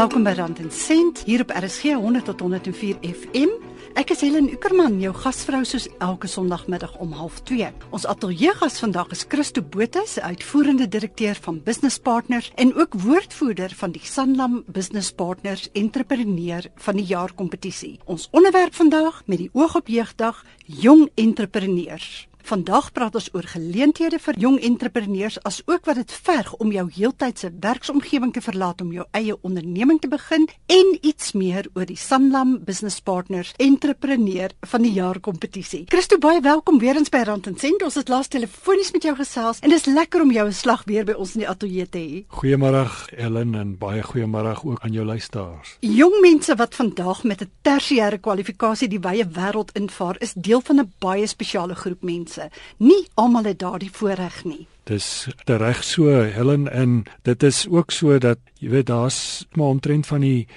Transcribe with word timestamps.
Welkom 0.00 0.22
by 0.24 0.32
Rand 0.32 0.58
en 0.62 0.70
Sent 0.72 1.18
hier 1.28 1.42
op 1.44 1.50
RSG 1.52 1.92
100 1.92 2.24
tot 2.24 2.40
104 2.40 3.02
FM. 3.04 3.50
Ek 4.00 4.14
is 4.14 4.22
Helen 4.24 4.46
Ukerman, 4.48 4.94
jou 5.02 5.10
gasvrou 5.12 5.60
soos 5.68 5.90
elke 6.00 6.30
Sondagmiddag 6.30 6.94
om 7.04 7.12
0.30. 7.12 7.84
Ons 7.92 8.06
ateljeegas 8.08 8.78
vandag 8.80 9.12
is 9.12 9.26
Christo 9.28 9.60
Botha, 9.60 10.06
se 10.08 10.22
uitvoerende 10.24 10.88
direkteur 10.88 11.36
van 11.44 11.60
Business 11.66 12.00
Partners 12.00 12.48
en 12.56 12.72
ook 12.80 12.96
woordvoerder 13.04 13.76
van 13.76 13.92
die 13.92 14.04
Sanlam 14.04 14.62
Business 14.72 15.12
Partners 15.12 15.68
Entrepreneur 15.76 16.64
van 16.80 16.96
die 16.96 17.04
Jaar 17.12 17.36
kompetisie. 17.36 17.98
Ons 18.08 18.30
onderwerp 18.32 18.80
vandag 18.80 19.20
met 19.26 19.44
die 19.44 19.50
oog 19.52 19.76
op 19.76 19.92
jeugdag, 19.92 20.40
jong 20.64 21.10
entrepreneurs. 21.20 22.29
Vandag 22.42 22.92
praat 22.92 23.14
ons 23.14 23.28
oor 23.34 23.46
geleenthede 23.46 24.18
vir 24.18 24.38
jong 24.40 24.56
entrepreneurs 24.64 25.36
as 25.46 25.60
ook 25.66 25.84
wat 25.86 26.00
dit 26.00 26.12
verg 26.12 26.52
om 26.62 26.72
jou 26.72 26.86
heeltydse 26.96 27.50
werksomgewing 27.60 28.32
te 28.32 28.42
verlaat 28.42 28.80
om 28.80 28.92
jou 28.92 29.04
eie 29.16 29.36
onderneming 29.46 30.00
te 30.00 30.08
begin 30.08 30.48
en 30.66 30.90
iets 31.00 31.32
meer 31.32 31.68
oor 31.74 31.86
die 31.86 31.98
Sanlam 32.00 32.56
Business 32.64 33.00
Partners 33.00 33.52
Entrepreneur 33.58 34.50
van 34.72 34.82
die 34.82 34.92
Jaar 34.96 35.20
kompetisie. 35.20 35.84
Christo 35.88 36.18
baie 36.18 36.40
welkom 36.40 36.80
weer 36.82 36.98
eens 36.98 37.12
by 37.12 37.22
Rand 37.28 37.46
en 37.46 37.58
Sent. 37.60 37.84
Ons 37.86 37.98
het 38.00 38.08
laas 38.08 38.28
telefonies 38.32 38.92
met 38.96 39.06
jou 39.06 39.14
gesels 39.18 39.60
en 39.60 39.70
dis 39.70 39.86
lekker 39.86 40.22
om 40.22 40.32
jou 40.32 40.46
'n 40.48 40.52
slag 40.52 40.84
weer 40.86 41.04
by 41.04 41.12
ons 41.12 41.34
in 41.34 41.40
die 41.44 41.48
ateljee 41.48 41.88
te 41.88 41.98
hê. 41.98 42.24
Goeiemôre 42.28 42.88
Ellen 43.16 43.54
en 43.54 43.76
baie 43.78 44.02
goeiemôre 44.02 44.64
ook 44.64 44.80
aan 44.80 44.92
jou 44.92 45.04
luisteraars. 45.04 45.76
Jong 45.80 46.20
mense 46.20 46.54
wat 46.54 46.74
vandag 46.74 47.24
met 47.24 47.42
'n 47.42 47.50
tersiêre 47.62 48.18
kwalifikasie 48.18 48.88
die 48.88 49.00
wye 49.00 49.24
wêreld 49.24 49.72
invaar, 49.72 50.16
is 50.20 50.32
deel 50.34 50.60
van 50.60 50.80
'n 50.80 50.92
baie 50.98 51.26
spesiale 51.26 51.74
groep 51.74 52.02
mense 52.02 52.29
mense. 52.30 52.50
Nie 52.78 53.08
almal 53.14 53.44
het 53.44 53.58
daardie 53.58 53.90
voorreg 53.92 54.44
nie. 54.44 54.66
Dis 54.84 55.28
reg 55.44 55.84
so 55.84 56.08
Helen 56.08 56.68
en 56.72 57.04
dit 57.22 57.42
is 57.42 57.66
ook 57.68 57.90
so 57.90 58.18
dat 58.18 58.38
jy 58.58 58.70
weet 58.70 58.86
daar's 58.86 59.46
maar 59.52 59.66
omtrent 59.66 60.06
van 60.06 60.20
die 60.20 60.48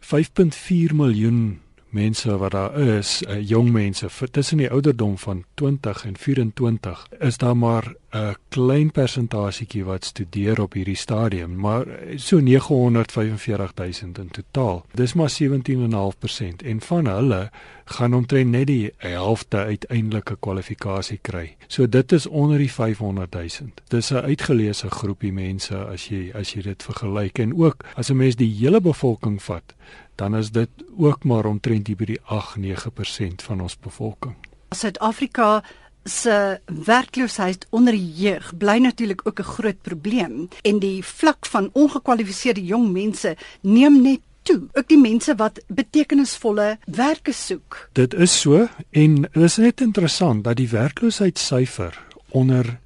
5.4 0.00 0.94
miljoen 0.94 1.60
mense 1.96 2.36
wat 2.40 2.52
daar 2.52 2.76
is, 2.78 3.22
uh, 3.24 3.40
jong 3.40 3.70
mense 3.72 4.08
tussen 4.30 4.60
die 4.60 4.70
ouderdom 4.70 5.16
van 5.18 5.44
20 5.54 6.04
en 6.04 6.16
24, 6.16 7.06
is 7.18 7.40
daar 7.40 7.56
maar 7.56 7.94
'n 8.16 8.36
klein 8.48 8.90
persentasietjie 8.90 9.84
wat 9.84 10.04
studeer 10.04 10.60
op 10.60 10.72
hierdie 10.72 10.96
stadium, 10.96 11.56
maar 11.60 11.86
so 12.16 12.40
945000 12.40 14.18
in 14.18 14.30
totaal. 14.30 14.84
Dis 14.94 15.14
maar 15.14 15.30
17.5% 15.30 16.62
en 16.64 16.80
van 16.80 17.06
hulle 17.06 17.50
gaan 17.84 18.14
omtrent 18.14 18.50
net 18.50 18.66
die 18.66 18.92
helfte 18.96 19.56
uiteindelike 19.56 20.36
kwalifikasie 20.40 21.18
kry. 21.22 21.56
So 21.66 21.88
dit 21.88 22.12
is 22.12 22.26
onder 22.26 22.58
die 22.58 22.72
500000. 22.72 23.82
Dis 23.88 24.10
'n 24.10 24.14
uitgeleese 24.16 24.90
groepie 24.90 25.32
mense 25.32 25.76
as 25.76 26.08
jy 26.08 26.30
as 26.34 26.52
jy 26.52 26.62
dit 26.62 26.82
vergelyk 26.82 27.38
en 27.38 27.54
ook 27.54 27.84
as 27.94 28.10
'n 28.10 28.16
mens 28.16 28.36
die 28.36 28.54
hele 28.58 28.80
bevolking 28.80 29.42
vat 29.42 29.74
dan 30.16 30.36
is 30.36 30.50
dit 30.50 30.70
ook 30.96 31.24
maar 31.24 31.44
omtrent 31.44 31.96
by 31.96 32.04
die 32.04 32.20
8-9% 32.20 33.44
van 33.48 33.60
ons 33.60 33.78
bevolking. 33.78 34.36
Suid-Afrika 34.74 35.62
se 36.06 36.60
werkloosheid 36.86 37.66
onder 37.70 37.94
jeug 37.94 38.52
bly 38.56 38.78
natuurlik 38.78 39.20
ook 39.24 39.38
'n 39.40 39.52
groot 39.56 39.82
probleem 39.82 40.48
en 40.62 40.78
die 40.78 41.04
vlak 41.04 41.46
van 41.46 41.70
ongekwalifiseerde 41.72 42.64
jong 42.64 42.92
mense 42.92 43.36
neem 43.60 44.02
net 44.02 44.20
toe. 44.42 44.62
Ook 44.72 44.88
die 44.88 45.00
mense 45.00 45.34
wat 45.34 45.60
betekenisvolle 45.66 46.78
werke 46.84 47.32
soek. 47.32 47.88
Dit 47.92 48.14
is 48.14 48.40
so 48.40 48.68
en 48.90 49.14
dit 49.22 49.42
is 49.42 49.56
net 49.56 49.80
interessant 49.80 50.44
dat 50.44 50.56
die 50.56 50.68
werkloosheidssyfer 50.68 51.98
onder 52.28 52.78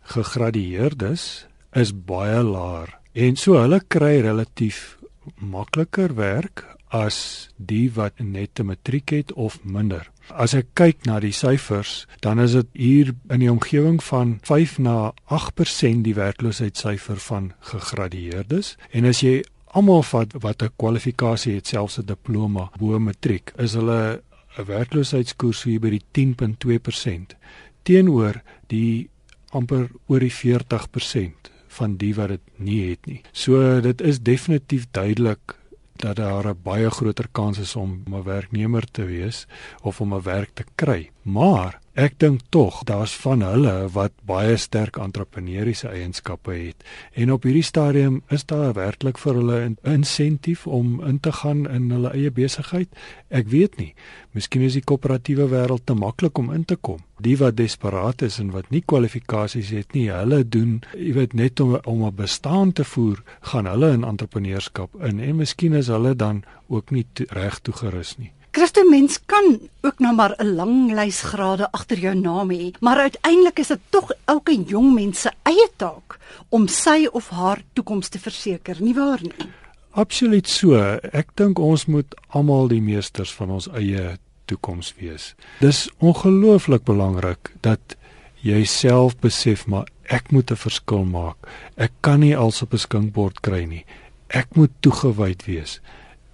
gegradueerdes 0.00 1.46
is 1.72 1.92
baie 2.04 2.42
laer 2.42 2.98
en 3.12 3.36
so 3.36 3.58
hulle 3.58 3.80
kry 3.88 4.20
relatief 4.20 4.98
makliker 5.34 6.14
werk 6.14 6.64
as 6.90 7.48
die 7.56 7.90
wat 7.94 8.18
net 8.18 8.58
'n 8.58 8.66
matriek 8.66 9.10
het 9.10 9.32
of 9.32 9.64
minder. 9.64 10.10
As 10.28 10.54
ek 10.54 10.66
kyk 10.74 11.06
na 11.06 11.20
die 11.20 11.32
syfers, 11.32 12.06
dan 12.20 12.38
is 12.38 12.52
dit 12.52 12.66
hier 12.72 13.14
in 13.28 13.40
die 13.40 13.50
omgewing 13.50 14.02
van 14.02 14.38
5 14.42 14.78
na 14.78 15.12
8% 15.24 16.02
die 16.04 16.14
werkloosheidssyfer 16.14 17.16
van 17.16 17.52
gegradueerdes 17.60 18.76
en 18.90 19.04
as 19.04 19.20
jy 19.20 19.42
almal 19.66 20.02
vat 20.02 20.32
wat 20.32 20.62
'n 20.62 20.72
kwalifikasie 20.76 21.54
het, 21.54 21.66
selfs 21.66 21.98
'n 21.98 22.06
diploma 22.06 22.70
bo 22.78 22.98
matriek, 22.98 23.52
is 23.56 23.74
hulle 23.74 24.22
'n 24.58 24.64
werkloosheidskoers 24.64 25.62
hier 25.62 25.80
by 25.80 25.90
die 25.90 26.02
10.2% 26.12 27.36
teenoor 27.82 28.42
die 28.66 29.08
amper 29.52 29.88
oor 30.06 30.20
die 30.20 30.32
40% 30.32 31.50
van 31.68 31.96
die 31.96 32.14
wat 32.14 32.28
dit 32.28 32.40
nie 32.56 32.90
het 32.90 33.06
nie. 33.06 33.22
So 33.32 33.80
dit 33.80 34.00
is 34.00 34.20
definitief 34.20 34.86
duidelik 34.90 35.59
dat 36.00 36.16
daar 36.16 36.46
'n 36.46 36.60
baie 36.62 36.90
groter 36.90 37.28
kans 37.32 37.58
is 37.58 37.76
om 37.76 38.02
'n 38.08 38.22
werknemer 38.22 38.84
te 38.90 39.04
wees 39.04 39.46
of 39.82 40.00
om 40.00 40.14
'n 40.14 40.22
werk 40.22 40.50
te 40.54 40.64
kry. 40.74 41.10
Maar 41.22 41.80
ek 42.00 42.14
dink 42.22 42.46
tog 42.48 42.78
daar's 42.88 43.12
van 43.20 43.42
hulle 43.44 43.74
wat 43.92 44.14
baie 44.24 44.54
sterk 44.56 44.96
entrepreneursiese 44.96 45.90
eienskappe 45.92 46.54
het 46.54 46.86
en 47.12 47.32
op 47.34 47.44
hierdie 47.44 47.66
stadium 47.66 48.22
is 48.32 48.46
daar 48.48 48.72
werklik 48.78 49.20
vir 49.20 49.36
hulle 49.36 49.58
'n 49.66 49.76
insentief 49.84 50.66
om 50.66 51.02
in 51.04 51.20
te 51.20 51.32
gaan 51.32 51.66
in 51.68 51.90
hulle 51.90 52.12
eie 52.14 52.30
besigheid. 52.30 52.88
Ek 53.28 53.46
weet 53.48 53.76
nie. 53.76 53.94
Miskien 54.32 54.62
is 54.62 54.78
die 54.78 54.84
koöperatiewe 54.84 55.48
wêreld 55.50 55.84
te 55.84 55.94
maklik 55.94 56.38
om 56.38 56.52
in 56.52 56.64
te 56.64 56.76
kom. 56.76 56.98
Die 57.20 57.36
wat 57.36 57.56
desperaat 57.56 58.22
is 58.22 58.38
en 58.38 58.50
wat 58.50 58.70
nie 58.70 58.82
kwalifikasies 58.86 59.70
het 59.70 59.92
nie, 59.92 60.08
hulle 60.10 60.48
doen, 60.48 60.80
jy 60.96 61.12
weet, 61.12 61.34
net 61.34 61.60
om 61.60 61.78
om 61.84 62.04
'n 62.04 62.14
bestaan 62.14 62.72
te 62.72 62.84
voer, 62.84 63.22
gaan 63.40 63.66
hulle 63.66 63.92
in 63.92 64.04
entrepreneurskap 64.04 64.90
in 65.04 65.20
en 65.20 65.36
miskien 65.36 65.72
is 65.72 65.88
hulle 65.88 66.16
dan 66.16 66.44
ook 66.68 66.90
nie 66.90 67.06
reg 67.28 67.60
toegerus 67.60 68.18
nie. 68.18 68.32
Christo 68.60 68.82
mens 68.84 69.16
kan 69.24 69.58
ook 69.80 69.98
nou 70.04 70.14
maar 70.14 70.34
'n 70.36 70.54
lang 70.54 70.92
lys 70.92 71.20
grade 71.22 71.72
agter 71.72 71.98
jou 71.98 72.14
naam 72.14 72.50
hê, 72.50 72.74
maar 72.80 72.98
uiteindelik 72.98 73.58
is 73.58 73.66
dit 73.66 73.80
tog 73.88 74.12
elke 74.24 74.62
jong 74.62 74.94
mens 74.94 75.20
se 75.20 75.30
eie 75.42 75.68
taak 75.76 76.18
om 76.48 76.68
sy 76.68 77.08
of 77.12 77.28
haar 77.28 77.62
toekoms 77.72 78.08
te 78.08 78.18
verseker, 78.18 78.76
nie 78.80 78.94
waar 78.94 79.18
nie? 79.22 79.48
Absoluut 79.90 80.48
so. 80.48 80.74
Ek 81.12 81.28
dink 81.34 81.58
ons 81.58 81.86
moet 81.86 82.14
almal 82.28 82.68
die 82.68 82.82
meesters 82.82 83.32
van 83.32 83.50
ons 83.50 83.68
eie 83.68 84.18
toekoms 84.44 84.94
wees. 84.98 85.34
Dis 85.60 85.88
ongelooflik 85.98 86.84
belangrik 86.84 87.52
dat 87.60 87.96
jy 88.42 88.64
self 88.64 89.16
besef 89.16 89.66
maar 89.66 89.88
ek 90.04 90.30
moet 90.30 90.50
'n 90.50 90.56
verskil 90.56 91.04
maak. 91.04 91.36
Ek 91.76 91.92
kan 92.00 92.20
nie 92.20 92.36
als 92.36 92.62
op 92.62 92.74
'n 92.74 92.78
skinkbord 92.78 93.40
kry 93.40 93.64
nie. 93.64 93.84
Ek 94.28 94.54
moet 94.54 94.70
toegewyd 94.80 95.44
wees. 95.46 95.80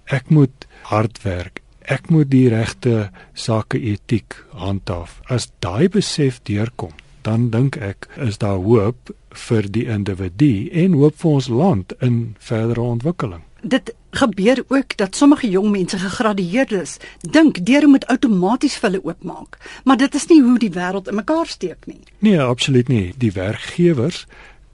Ek 0.05 0.29
moet 0.29 0.67
hard 0.81 1.21
werk 1.23 1.61
ek 1.87 2.09
moet 2.11 2.29
die 2.31 2.47
regte 2.51 3.09
sake 3.33 3.79
etiek 3.79 4.35
handhaaf. 4.51 5.21
As 5.31 5.49
daai 5.63 5.87
besef 5.89 6.41
deurkom, 6.47 6.91
dan 7.23 7.49
dink 7.51 7.77
ek 7.79 8.09
is 8.23 8.39
daar 8.43 8.59
hoop 8.63 9.11
vir 9.47 9.67
die 9.71 9.85
individu 9.91 10.67
en 10.71 10.97
hoop 10.99 11.15
vir 11.21 11.31
ons 11.39 11.47
land 11.51 11.93
in 12.03 12.35
verdere 12.39 12.81
ontwikkeling. 12.81 13.43
Dit 13.61 13.93
gebeur 14.17 14.63
ook 14.67 14.97
dat 14.97 15.15
sommige 15.15 15.49
jong 15.49 15.71
mense 15.71 15.97
gegradueerdes 15.99 16.97
dink 17.21 17.59
deur 17.65 17.87
moet 17.89 18.05
outomaties 18.07 18.77
vir 18.77 18.89
hulle 18.89 19.03
oopmaak, 19.03 19.57
maar 19.83 19.97
dit 19.97 20.15
is 20.15 20.27
nie 20.31 20.41
hoe 20.43 20.57
die 20.61 20.71
wêreld 20.73 21.09
in 21.11 21.19
mekaar 21.19 21.47
steek 21.47 21.85
nie. 21.85 21.99
Nee, 22.19 22.39
absoluut 22.41 22.87
nie. 22.87 23.13
Die 23.17 23.31
werkgewers 23.31 24.25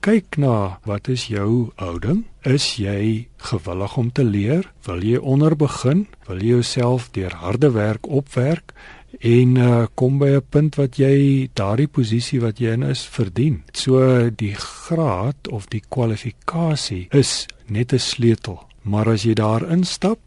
kyk 0.04 0.36
na 0.36 0.80
wat 0.84 1.08
is 1.08 1.28
jou 1.32 1.70
houding? 1.80 2.26
Is 2.44 2.74
jy 2.76 3.24
gewillig 3.48 3.94
om 3.96 4.10
te 4.12 4.24
leer? 4.24 4.66
Wil 4.84 5.00
jy 5.00 5.20
onder 5.20 5.56
begin? 5.56 6.04
Wil 6.28 6.42
jy 6.44 6.58
jouself 6.58 7.08
deur 7.16 7.32
harde 7.40 7.70
werk 7.72 8.04
opwerk 8.04 8.74
en 9.24 9.56
uh, 9.56 9.86
kom 9.96 10.18
by 10.20 10.34
'n 10.36 10.44
punt 10.50 10.76
wat 10.76 10.98
jy 11.00 11.48
daardie 11.56 11.88
posisie 11.88 12.40
wat 12.40 12.60
jy 12.60 12.74
in 12.76 12.82
is 12.82 13.06
verdien? 13.06 13.62
So 13.72 14.28
die 14.28 14.54
graad 14.54 15.48
of 15.48 15.70
die 15.72 15.82
kwalifikasie 15.88 17.08
is 17.10 17.46
net 17.66 17.94
'n 17.94 17.98
sleutel, 17.98 18.60
maar 18.82 19.08
as 19.08 19.24
jy 19.24 19.34
daar 19.34 19.64
instap, 19.70 20.20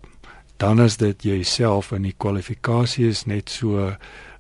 dan 0.57 0.81
is 0.81 0.97
dit 0.97 1.23
jouself 1.23 1.91
en 1.91 2.01
die 2.01 2.15
kwalifikasie 2.17 3.07
is 3.07 3.25
net 3.25 3.49
so 3.49 3.93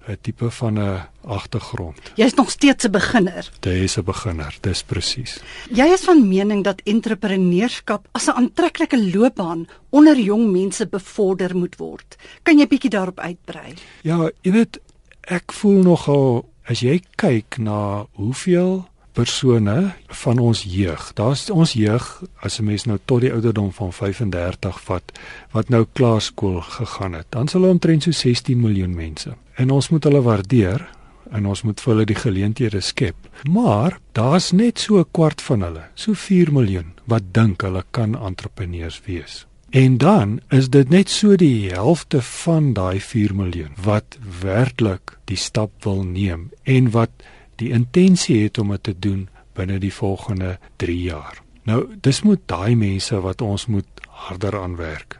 'n 0.07 0.17
tipe 0.21 0.51
van 0.51 0.79
'n 0.79 1.01
agtergrond. 1.25 1.99
Jy's 2.15 2.33
nog 2.33 2.49
steeds 2.49 2.85
'n 2.85 2.91
beginner. 2.91 3.49
Jy's 3.59 3.97
'n 3.97 4.03
beginner, 4.03 4.57
dis 4.61 4.83
presies. 4.83 5.39
Jy 5.69 5.85
is 5.85 6.01
van 6.01 6.27
mening 6.27 6.63
dat 6.63 6.81
entrepreneurskap 6.83 8.07
as 8.11 8.27
'n 8.27 8.31
aantreklike 8.31 9.11
loopbaan 9.13 9.67
onder 9.89 10.19
jong 10.19 10.51
mense 10.51 10.87
bevorder 10.87 11.55
moet 11.55 11.75
word. 11.75 12.15
Kan 12.43 12.57
jy 12.57 12.67
bietjie 12.67 12.89
daarop 12.89 13.19
uitbrei? 13.19 13.73
Ja, 14.01 14.31
jy 14.41 14.51
weet, 14.51 14.79
ek 15.21 15.51
voel 15.51 15.81
nogal 15.83 16.49
as 16.63 16.79
jy 16.79 17.01
kyk 17.15 17.57
na 17.57 18.05
hoeveel 18.11 18.87
persone 19.17 19.93
van 20.07 20.39
ons 20.39 20.63
jeug. 20.63 21.11
Daar's 21.13 21.49
ons 21.49 21.73
jeug 21.73 22.23
as 22.39 22.59
'n 22.59 22.63
mens 22.63 22.85
nou 22.85 22.99
tot 23.05 23.21
die 23.21 23.33
ouderdom 23.33 23.71
van 23.73 23.93
35 23.93 24.81
vat 24.81 25.19
wat 25.51 25.69
nou 25.69 25.85
klaarskool 25.93 26.61
gegaan 26.61 27.13
het. 27.13 27.25
Dan 27.29 27.47
sal 27.47 27.61
hulle 27.61 27.73
omtrent 27.73 28.03
so 28.03 28.11
16 28.11 28.59
miljoen 28.59 28.95
mense. 28.95 29.35
En 29.57 29.73
ons 29.73 29.89
moet 29.89 30.03
hulle 30.05 30.21
waardeer 30.21 30.85
en 31.33 31.45
ons 31.49 31.61
moet 31.65 31.81
vir 31.81 31.93
hulle 31.93 32.05
die 32.07 32.17
geleenthede 32.17 32.81
skep. 32.81 33.17
Maar 33.49 33.97
daar's 34.17 34.51
net 34.51 34.79
so 34.79 34.99
'n 34.99 35.11
kwart 35.11 35.41
van 35.41 35.61
hulle, 35.61 35.83
so 35.95 36.13
4 36.13 36.51
miljoen 36.53 36.93
wat 37.05 37.33
dink 37.33 37.61
hulle 37.61 37.83
kan 37.91 38.15
entrepreneurs 38.15 39.01
wees. 39.05 39.45
En 39.69 39.97
dan 39.97 40.39
is 40.49 40.69
dit 40.69 40.89
net 40.89 41.09
so 41.09 41.35
die 41.35 41.69
helfte 41.69 42.21
van 42.21 42.73
daai 42.73 42.99
4 42.99 43.35
miljoen 43.35 43.73
wat 43.83 44.17
werklik 44.41 45.17
die 45.25 45.37
stap 45.37 45.71
wil 45.83 46.03
neem 46.03 46.51
en 46.63 46.91
wat 46.91 47.09
die 47.55 47.69
intensie 47.69 48.43
het 48.43 48.57
om 48.57 48.69
dit 48.69 48.83
te 48.83 48.95
doen 48.99 49.29
binne 49.53 49.79
die 49.79 49.93
volgende 49.93 50.59
3 50.75 51.01
jaar. 51.01 51.41
Nou, 51.63 51.85
dis 52.01 52.21
moet 52.21 52.39
daai 52.45 52.75
mense 52.75 53.19
wat 53.21 53.41
ons 53.41 53.65
moet 53.65 53.87
harder 54.07 54.61
aan 54.61 54.75
werk 54.75 55.19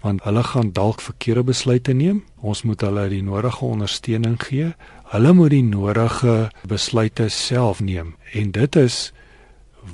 want 0.00 0.24
hulle 0.24 0.42
gaan 0.42 0.72
dalk 0.72 1.00
verkeerde 1.00 1.44
besluite 1.50 1.92
neem. 1.92 2.22
Ons 2.40 2.62
moet 2.62 2.80
hulle 2.80 3.08
die 3.12 3.22
nodige 3.22 3.64
ondersteuning 3.64 4.38
gee. 4.42 4.72
Hulle 5.12 5.32
moet 5.32 5.50
die 5.50 5.64
nodige 5.64 6.50
besluite 6.68 7.28
self 7.28 7.80
neem 7.80 8.14
en 8.32 8.52
dit 8.56 8.76
is 8.76 9.12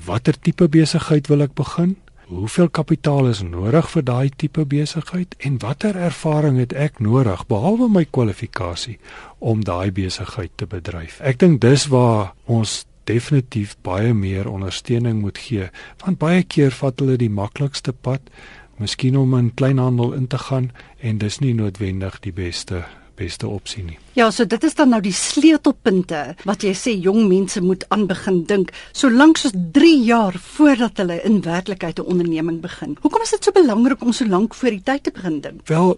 watter 0.06 0.34
tipe 0.40 0.68
besigheid 0.68 1.30
wil 1.30 1.46
ek 1.46 1.54
begin? 1.58 1.96
Hoeveel 2.26 2.68
kapitaal 2.74 3.28
is 3.30 3.40
nodig 3.46 3.86
vir 3.92 4.02
daai 4.02 4.30
tipe 4.34 4.64
besigheid 4.66 5.36
en 5.46 5.60
watter 5.62 5.94
ervaring 5.94 6.58
het 6.58 6.74
ek 6.74 6.98
nodig 6.98 7.44
behalwe 7.46 7.86
my 7.88 8.02
kwalifikasie 8.04 8.98
om 9.38 9.62
daai 9.62 9.94
besigheid 9.94 10.50
te 10.58 10.66
bedryf? 10.66 11.20
Ek 11.22 11.38
dink 11.38 11.60
dis 11.62 11.86
waar 11.92 12.34
ons 12.50 12.82
definitief 13.06 13.76
baie 13.86 14.10
meer 14.14 14.50
ondersteuning 14.50 15.20
moet 15.22 15.38
gee 15.38 15.70
want 16.02 16.18
baie 16.18 16.42
keer 16.42 16.74
vat 16.74 16.98
hulle 17.02 17.14
die 17.20 17.30
maklikste 17.30 17.94
pad 17.94 18.26
miskien 18.78 19.17
om 19.17 19.34
in 19.38 19.55
kleinhandel 19.55 20.12
in 20.12 20.26
te 20.26 20.38
gaan 20.38 20.70
en 21.00 21.19
dis 21.19 21.38
nie 21.38 21.55
noodwendig 21.55 22.20
die 22.20 22.32
beste 22.32 22.84
beste 23.17 23.49
opsie 23.49 23.82
nie. 23.84 23.99
Ja, 24.12 24.31
so 24.31 24.44
dit 24.44 24.64
is 24.64 24.75
dan 24.76 24.90
nou 24.93 25.00
die 25.00 25.14
sleutelpunte 25.17 26.37
wat 26.49 26.64
jy 26.67 26.73
sê 26.76 26.93
jong 27.00 27.26
mense 27.31 27.62
moet 27.64 27.87
aan 27.94 28.06
begin 28.11 28.43
dink, 28.49 28.73
solank 28.93 29.40
soos 29.40 29.55
3 29.76 29.93
jaar 30.05 30.37
voordat 30.56 31.00
hulle 31.02 31.17
in 31.25 31.40
werklikheid 31.44 31.99
'n 31.99 32.11
onderneming 32.12 32.61
begin. 32.61 32.96
Hoekom 33.00 33.23
is 33.23 33.31
dit 33.31 33.44
so 33.44 33.52
belangrik 33.52 34.02
om 34.02 34.12
so 34.12 34.26
lank 34.26 34.55
voor 34.55 34.70
die 34.70 34.82
tyd 34.82 35.02
te 35.02 35.11
begin 35.11 35.40
dink? 35.40 35.61
Wel, 35.69 35.96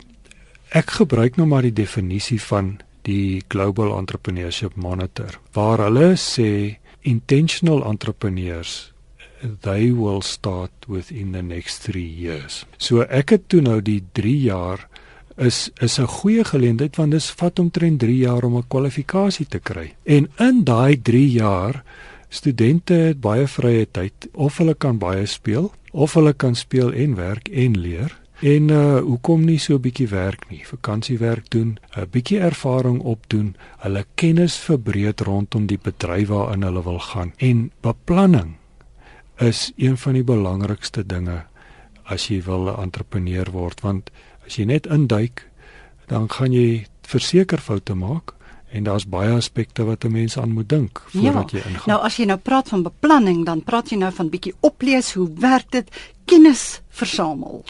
ek 0.69 0.91
gebruik 0.91 1.37
nou 1.37 1.49
maar 1.49 1.63
die 1.63 1.73
definisie 1.73 2.41
van 2.43 2.79
die 3.03 3.43
Global 3.49 3.99
Entrepreneurship 3.99 4.77
Monitor 4.77 5.41
waar 5.53 5.79
hulle 5.79 6.17
sê 6.17 6.79
intentional 7.01 7.85
entrepreneurs 7.85 8.93
they 9.63 9.93
will 9.93 10.23
start 10.23 10.71
within 10.87 11.33
the 11.33 11.43
next 11.43 11.83
3 11.83 12.03
years. 12.03 12.65
So 12.77 13.03
ek 13.03 13.31
het 13.31 13.49
toe 13.49 13.61
nou 13.61 13.81
die 13.83 14.03
3 14.13 14.39
jaar 14.41 14.89
is 15.37 15.71
is 15.81 15.99
'n 15.99 16.07
goeie 16.07 16.45
geleentheid 16.45 16.97
want 16.97 17.11
dit 17.11 17.25
vat 17.25 17.59
omtrent 17.59 17.99
3 18.01 18.17
jaar 18.17 18.45
om 18.45 18.57
'n 18.57 18.69
kwalifikasie 18.69 19.47
te 19.47 19.59
kry. 19.59 19.95
En 20.05 20.29
in 20.39 20.65
daai 20.65 21.03
3 21.03 21.31
jaar 21.31 21.83
studente 22.29 22.95
het 22.95 23.21
baie 23.21 23.47
vrye 23.47 23.87
tyd 23.91 24.29
of 24.33 24.59
hulle 24.59 24.75
kan 24.75 24.99
baie 24.99 25.27
speel 25.27 25.73
of 25.93 26.15
hulle 26.15 26.33
kan 26.33 26.55
speel 26.55 26.93
en 26.93 27.15
werk 27.15 27.49
en 27.49 27.79
leer. 27.79 28.19
En 28.41 28.69
uh 28.71 28.99
hoekom 28.99 29.45
nie 29.45 29.59
so 29.59 29.75
'n 29.75 29.81
bietjie 29.81 30.09
werk 30.09 30.51
nie? 30.51 30.63
Vakansiewerk 30.65 31.51
doen, 31.51 31.79
'n 31.97 32.07
bietjie 32.11 32.39
ervaring 32.39 33.01
opdoen, 33.01 33.57
hulle 33.79 34.05
kennis 34.15 34.57
verbreed 34.57 35.21
rondom 35.21 35.67
die 35.67 35.79
bedryf 35.83 36.29
waarin 36.29 36.63
hulle 36.63 36.83
wil 36.83 36.99
gaan. 36.99 37.33
En 37.37 37.73
beplanning 37.81 38.58
is 39.41 39.73
een 39.77 39.97
van 39.99 40.13
die 40.13 40.25
belangrikste 40.25 41.07
dinge 41.07 41.45
as 42.05 42.29
jy 42.29 42.43
wil 42.43 42.69
'n 42.69 42.83
entrepreneur 42.83 43.51
word 43.51 43.81
want 43.81 44.11
as 44.47 44.57
jy 44.57 44.65
net 44.65 44.87
induik 44.87 45.47
dan 46.07 46.29
gaan 46.29 46.53
jy 46.53 46.87
verseker 47.03 47.59
foute 47.59 47.95
maak 47.95 48.35
en 48.71 48.85
daar's 48.85 49.07
baie 49.09 49.33
aspekte 49.33 49.85
wat 49.85 50.05
'n 50.05 50.13
mens 50.13 50.39
aan 50.39 50.53
moet 50.53 50.69
dink 50.69 51.03
voordat 51.07 51.51
ja, 51.51 51.59
jy 51.59 51.65
ingaan. 51.65 51.87
Nou 51.87 52.01
as 52.03 52.17
jy 52.17 52.25
nou 52.25 52.39
praat 52.39 52.69
van 52.69 52.83
beplanning 52.83 53.45
dan 53.45 53.63
praat 53.63 53.91
jy 53.91 53.97
nou 53.97 54.13
van 54.13 54.29
bietjie 54.29 54.55
oplees 54.61 55.13
hoe 55.13 55.31
werk 55.39 55.71
dit 55.71 55.91
kennis 56.25 56.81
versamel. 56.89 57.65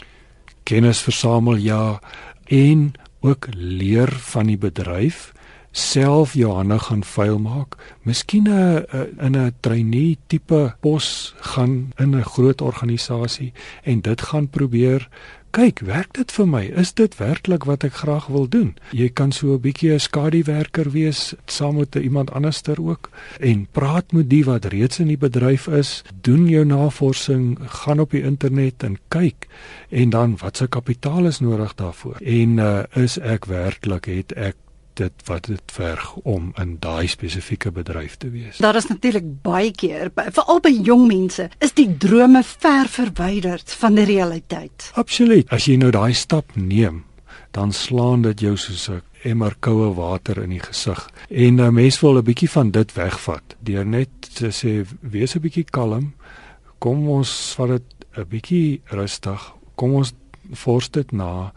Kennis 0.63 1.01
versamel 1.01 1.55
ja 1.55 1.99
en 2.45 2.93
ook 3.19 3.47
leer 3.55 4.09
van 4.09 4.45
die 4.45 4.57
bedryf 4.57 5.33
self 5.79 6.33
jou 6.33 6.51
hande 6.53 6.79
gaan 6.79 7.03
vuil 7.03 7.39
maak. 7.39 7.77
Miskien 8.03 8.47
'n 8.47 8.85
in 9.19 9.35
'n 9.35 9.55
trainee 9.59 10.17
tipe 10.27 10.75
pos 10.81 11.33
gaan 11.39 11.91
in 11.97 12.15
'n 12.15 12.23
groot 12.23 12.61
organisasie 12.61 13.53
en 13.83 14.01
dit 14.01 14.21
gaan 14.21 14.47
probeer 14.49 15.09
kyk, 15.51 15.79
werk 15.79 16.13
dit 16.13 16.31
vir 16.31 16.47
my? 16.47 16.61
Is 16.77 16.91
dit 16.93 17.15
werklik 17.17 17.65
wat 17.65 17.83
ek 17.83 17.93
graag 18.03 18.27
wil 18.27 18.45
doen? 18.49 18.75
Jy 18.93 19.09
kan 19.09 19.31
so 19.31 19.53
'n 19.53 19.61
bietjie 19.61 19.93
'n 19.93 19.99
skaduwerker 19.99 20.91
wees 20.91 21.33
saam 21.47 21.75
met 21.77 21.95
iemand 21.95 22.31
anderster 22.31 22.77
ook 22.81 23.09
en 23.39 23.67
praat 23.71 24.11
met 24.11 24.29
die 24.29 24.43
wat 24.45 24.65
reeds 24.65 24.99
in 24.99 25.07
die 25.07 25.17
bedryf 25.17 25.67
is, 25.67 26.03
doen 26.21 26.47
jou 26.47 26.65
navorsing, 26.65 27.57
gaan 27.65 27.99
op 27.99 28.11
die 28.11 28.23
internet 28.23 28.83
en 28.83 28.97
kyk 29.07 29.47
en 29.89 30.09
dan 30.09 30.37
wat 30.37 30.57
se 30.57 30.67
kapitaal 30.67 31.25
is 31.25 31.39
nodig 31.39 31.75
daarvoor? 31.75 32.17
En 32.21 32.57
uh, 32.57 32.83
is 32.93 33.17
ek 33.17 33.45
werklik 33.45 34.05
het 34.05 34.33
ek 34.33 34.55
dit 34.99 35.25
wat 35.29 35.47
dit 35.49 35.73
verg 35.73 36.13
om 36.27 36.51
in 36.61 36.77
daai 36.83 37.07
spesifieke 37.07 37.71
bedryf 37.71 38.17
te 38.21 38.29
wees. 38.33 38.59
Daar 38.63 38.75
is 38.79 38.89
natuurlik 38.89 39.27
baie 39.45 39.71
keer 39.71 40.11
veral 40.15 40.59
by 40.63 40.71
jong 40.71 41.07
mense 41.07 41.49
is 41.63 41.75
die 41.77 41.89
drome 41.97 42.43
ver 42.43 42.89
verwyderd 42.91 43.71
van 43.81 43.99
die 43.99 44.07
realiteit. 44.09 44.91
Absoluut. 44.99 45.47
As 45.55 45.67
jy 45.69 45.77
nou 45.81 45.91
daai 45.95 46.13
stap 46.13 46.55
neem, 46.55 47.03
dan 47.55 47.71
slaan 47.73 48.21
dit 48.27 48.41
jou 48.45 48.55
soos 48.57 48.89
'n 48.89 49.01
emmer 49.23 49.55
koue 49.59 49.93
water 49.95 50.43
in 50.43 50.49
die 50.49 50.63
gesig. 50.63 51.09
En 51.29 51.61
'n 51.61 51.73
mens 51.73 51.99
wil 51.99 52.17
'n 52.17 52.23
bietjie 52.23 52.49
van 52.49 52.71
dit 52.71 52.93
wegvat 52.93 53.55
deur 53.59 53.85
net 53.85 54.09
te 54.35 54.51
sê 54.51 54.85
wees 55.01 55.35
'n 55.35 55.41
bietjie 55.41 55.65
kalm. 55.65 56.13
Kom 56.79 57.07
ons 57.07 57.53
vat 57.57 57.67
dit 57.67 57.95
'n 58.17 58.27
bietjie 58.29 58.81
rustig. 58.85 59.53
Kom 59.75 59.93
ons 59.93 60.13
forst 60.53 60.93
dit 60.93 61.11
na 61.11 61.53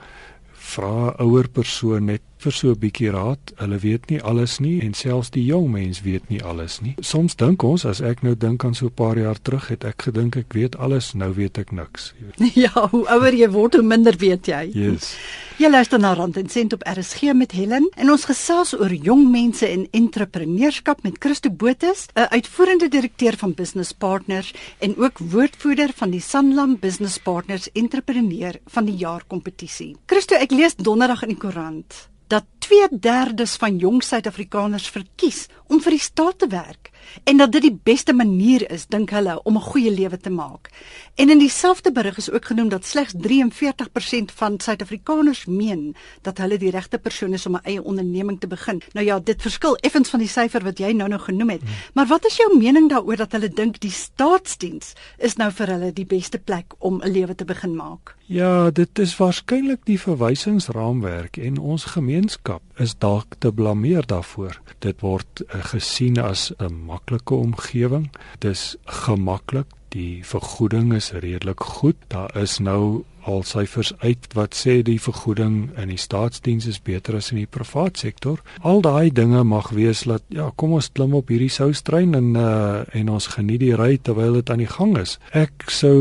vra 0.53 1.11
'n 1.11 1.23
ouer 1.23 1.49
persoon 1.49 2.05
net 2.05 2.23
vir 2.43 2.53
so 2.53 2.71
'n 2.71 2.79
bietjie 2.79 3.11
raad. 3.11 3.53
Hulle 3.57 3.79
weet 3.79 4.11
nie 4.11 4.21
alles 4.21 4.59
nie 4.59 4.81
en 4.83 4.95
selfs 4.95 5.31
die 5.31 5.45
jong 5.45 5.71
mens 5.71 6.03
weet 6.03 6.29
nie 6.29 6.43
alles 6.43 6.81
nie. 6.81 6.95
Soms 7.01 7.37
dink 7.37 7.63
ons 7.63 7.85
as 7.85 8.01
ek 8.01 8.23
nou 8.23 8.35
dink 8.35 8.65
aan 8.65 8.75
so 8.75 8.87
'n 8.87 8.95
paar 8.95 9.19
jaar 9.19 9.39
terug 9.43 9.69
het 9.69 9.85
ek 9.85 10.03
gedink 10.03 10.37
ek 10.37 10.53
weet 10.53 10.77
alles, 10.77 11.15
nou 11.15 11.33
weet 11.35 11.59
ek 11.59 11.73
niks. 11.73 12.13
Ja, 12.55 12.89
hoe 12.91 13.07
ouer 13.09 13.35
jy 13.35 13.49
word, 13.51 13.75
hoe 13.75 13.83
minder 13.83 14.15
weet 14.19 14.47
jy. 14.47 14.71
Yes. 14.75 15.17
Jy 15.59 15.71
luister 15.71 15.99
na 16.01 16.15
Rand 16.15 16.37
en 16.37 16.49
Sent 16.49 16.73
op 16.73 16.83
RSG 16.83 17.33
met 17.35 17.53
Helen 17.53 17.89
en 17.97 18.11
ons 18.11 18.25
gesels 18.25 18.75
oor 18.75 18.93
jong 18.93 19.31
mense 19.31 19.67
en 19.67 19.87
entrepreneurskap 19.91 21.03
met 21.03 21.17
Christo 21.21 21.51
Botha, 21.51 21.93
'n 21.93 22.29
uitvoerende 22.31 22.89
direkteur 22.89 23.37
van 23.37 23.55
Business 23.55 23.93
Partners 23.93 24.55
en 24.79 24.97
ook 24.97 25.19
woordvoerder 25.19 25.91
van 25.95 26.11
die 26.11 26.21
Sanlam 26.21 26.79
Business 26.81 27.19
Partners 27.19 27.69
Entrepreneur 27.73 28.59
van 28.67 28.85
die 28.85 28.97
jaar 28.97 29.23
kompetisie. 29.27 29.97
Christo, 30.07 30.35
ek 30.35 30.51
lees 30.51 30.75
donderdag 30.77 31.23
in 31.23 31.29
die 31.29 31.39
koerant 31.39 32.11
dat 32.33 32.49
2/3 32.65 33.59
van 33.59 33.77
jong 33.77 34.01
Suid-Afrikaners 34.05 34.89
verkies 34.89 35.47
om 35.69 35.83
vir 35.85 35.99
die 35.99 36.05
staat 36.05 36.39
te 36.39 36.49
werk 36.49 36.92
en 37.25 37.37
dat 37.37 37.53
dit 37.53 37.63
die 37.63 37.79
beste 37.83 38.13
manier 38.13 38.71
is 38.71 38.87
dink 38.87 39.11
hulle 39.11 39.43
om 39.43 39.57
'n 39.57 39.61
goeie 39.61 39.91
lewe 39.91 40.19
te 40.19 40.31
maak. 40.31 40.71
En 41.15 41.31
in 41.31 41.39
dieselfde 41.39 41.93
berig 41.93 42.17
is 42.17 42.31
ook 42.31 42.45
genoem 42.45 42.69
dat 42.69 42.87
slegs 42.87 43.13
43% 43.17 44.33
van 44.35 44.61
Suid-Afrikaners 44.61 45.45
meen 45.47 45.95
dat 46.23 46.39
hulle 46.39 46.59
die 46.59 46.71
regte 46.71 46.99
persoon 46.99 47.33
is 47.33 47.47
om 47.47 47.55
'n 47.55 47.65
eie 47.65 47.83
onderneming 47.83 48.41
te 48.41 48.47
begin. 48.47 48.83
Nou 48.93 49.07
ja, 49.07 49.19
dit 49.19 49.43
verskil 49.43 49.77
effens 49.77 50.09
van 50.09 50.19
die 50.19 50.29
syfer 50.29 50.63
wat 50.63 50.79
jy 50.79 50.93
nou 50.93 51.09
nou 51.09 51.21
genoem 51.21 51.51
het. 51.51 51.61
Hmm. 51.61 51.71
Maar 51.95 52.07
wat 52.07 52.27
is 52.27 52.37
jou 52.37 52.59
mening 52.59 52.89
daaroor 52.89 53.17
dat 53.17 53.33
hulle 53.33 53.49
dink 53.49 53.81
die 53.81 53.91
staatsdiens 53.91 54.93
is 55.19 55.37
nou 55.37 55.51
vir 55.53 55.67
hulle 55.67 55.93
die 55.93 56.07
beste 56.07 56.39
plek 56.39 56.75
om 56.79 57.03
'n 57.03 57.11
lewe 57.11 57.35
te 57.35 57.45
begin 57.45 57.77
maak? 57.77 58.17
Ja, 58.27 58.71
dit 58.71 58.99
is 58.99 59.17
waarskynlik 59.17 59.83
die 59.85 59.99
verwysingsraamwerk 60.01 61.37
en 61.37 61.59
ons 61.59 61.85
gemeenskap 61.85 62.63
is 62.81 62.95
dalk 62.99 63.35
te 63.39 63.53
blameer 63.53 64.07
daarvoor. 64.07 64.61
Dit 64.79 65.01
word 65.01 65.43
uh, 65.43 65.65
gesien 65.65 66.17
as 66.19 66.53
'n 66.59 66.73
maklike 66.93 67.35
omgewing. 67.35 68.11
Dis 68.45 68.77
gemaklik. 69.05 69.71
Die 69.93 70.23
vergoeding 70.25 70.95
is 70.97 71.11
redelik 71.13 71.61
goed. 71.61 71.97
Daar 72.09 72.33
is 72.41 72.59
nou 72.65 73.05
al 73.29 73.45
syfers 73.47 73.93
uit 74.03 74.27
wat 74.35 74.57
sê 74.57 74.81
die 74.83 74.99
vergoeding 75.01 75.69
in 75.79 75.93
die 75.93 76.01
staatsdiens 76.01 76.67
is 76.67 76.81
beter 76.83 77.19
as 77.21 77.31
in 77.31 77.43
die 77.43 77.51
privaat 77.51 78.01
sektor. 78.01 78.41
Al 78.67 78.83
daai 78.83 79.13
dinge 79.15 79.45
mag 79.47 79.71
wees 79.77 80.05
dat 80.09 80.25
ja, 80.33 80.51
kom 80.57 80.75
ons 80.79 80.91
klim 80.95 81.15
op 81.15 81.31
hierdie 81.31 81.53
soustrein 81.53 82.17
en 82.19 82.33
uh, 82.35 82.83
en 82.99 83.13
ons 83.13 83.31
geniet 83.37 83.63
die 83.63 83.77
ry 83.79 83.95
terwyl 84.03 84.41
dit 84.41 84.51
aan 84.51 84.65
die 84.65 84.71
gang 84.71 84.97
is. 84.99 85.19
Ek 85.37 85.69
sou 85.71 85.99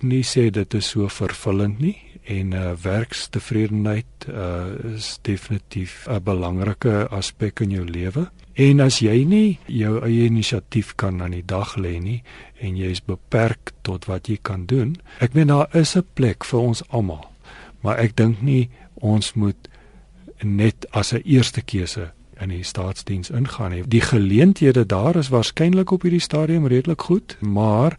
nie 0.00 0.22
sê 0.24 0.48
dit 0.54 0.78
is 0.78 0.92
so 0.94 1.10
vervullend 1.10 1.82
nie 1.82 1.96
en 2.28 2.52
uh, 2.52 2.72
werkstevredenheid 2.82 4.28
uh, 4.28 4.94
is 4.94 5.16
definitief 5.22 6.06
'n 6.08 6.22
belangrike 6.22 7.08
aspek 7.10 7.60
in 7.60 7.70
jou 7.70 7.84
lewe. 7.84 8.28
En 8.58 8.80
as 8.82 8.98
jy 8.98 9.22
nie 9.22 9.58
jou 9.70 10.00
eie 10.02 10.26
inisiatief 10.26 10.96
kan 10.98 11.22
aan 11.22 11.36
die 11.36 11.46
dag 11.46 11.76
lê 11.78 11.94
nie 12.02 12.22
en 12.58 12.74
jy 12.74 12.90
is 12.90 13.04
beperk 13.06 13.70
tot 13.86 14.08
wat 14.10 14.26
jy 14.26 14.40
kan 14.42 14.66
doen, 14.66 14.96
ek 15.22 15.36
meen 15.38 15.52
daar 15.52 15.70
is 15.78 15.94
'n 15.96 16.02
plek 16.14 16.44
vir 16.44 16.60
ons 16.60 16.82
almal. 16.90 17.30
Maar 17.82 17.98
ek 17.98 18.16
dink 18.16 18.42
nie 18.42 18.68
ons 18.94 19.34
moet 19.34 19.68
net 20.42 20.86
as 20.90 21.12
'n 21.12 21.22
eerste 21.24 21.62
keuse 21.62 22.10
in 22.40 22.48
die 22.48 22.64
staatsdiens 22.64 23.30
ingaan 23.30 23.70
nie. 23.70 23.82
Die 23.86 24.00
geleenthede 24.00 24.86
daar 24.86 25.16
is 25.16 25.28
waarskynlik 25.28 25.90
op 25.90 26.02
hierdie 26.02 26.20
stadium 26.20 26.66
redelik 26.66 27.02
goed, 27.02 27.36
maar 27.40 27.98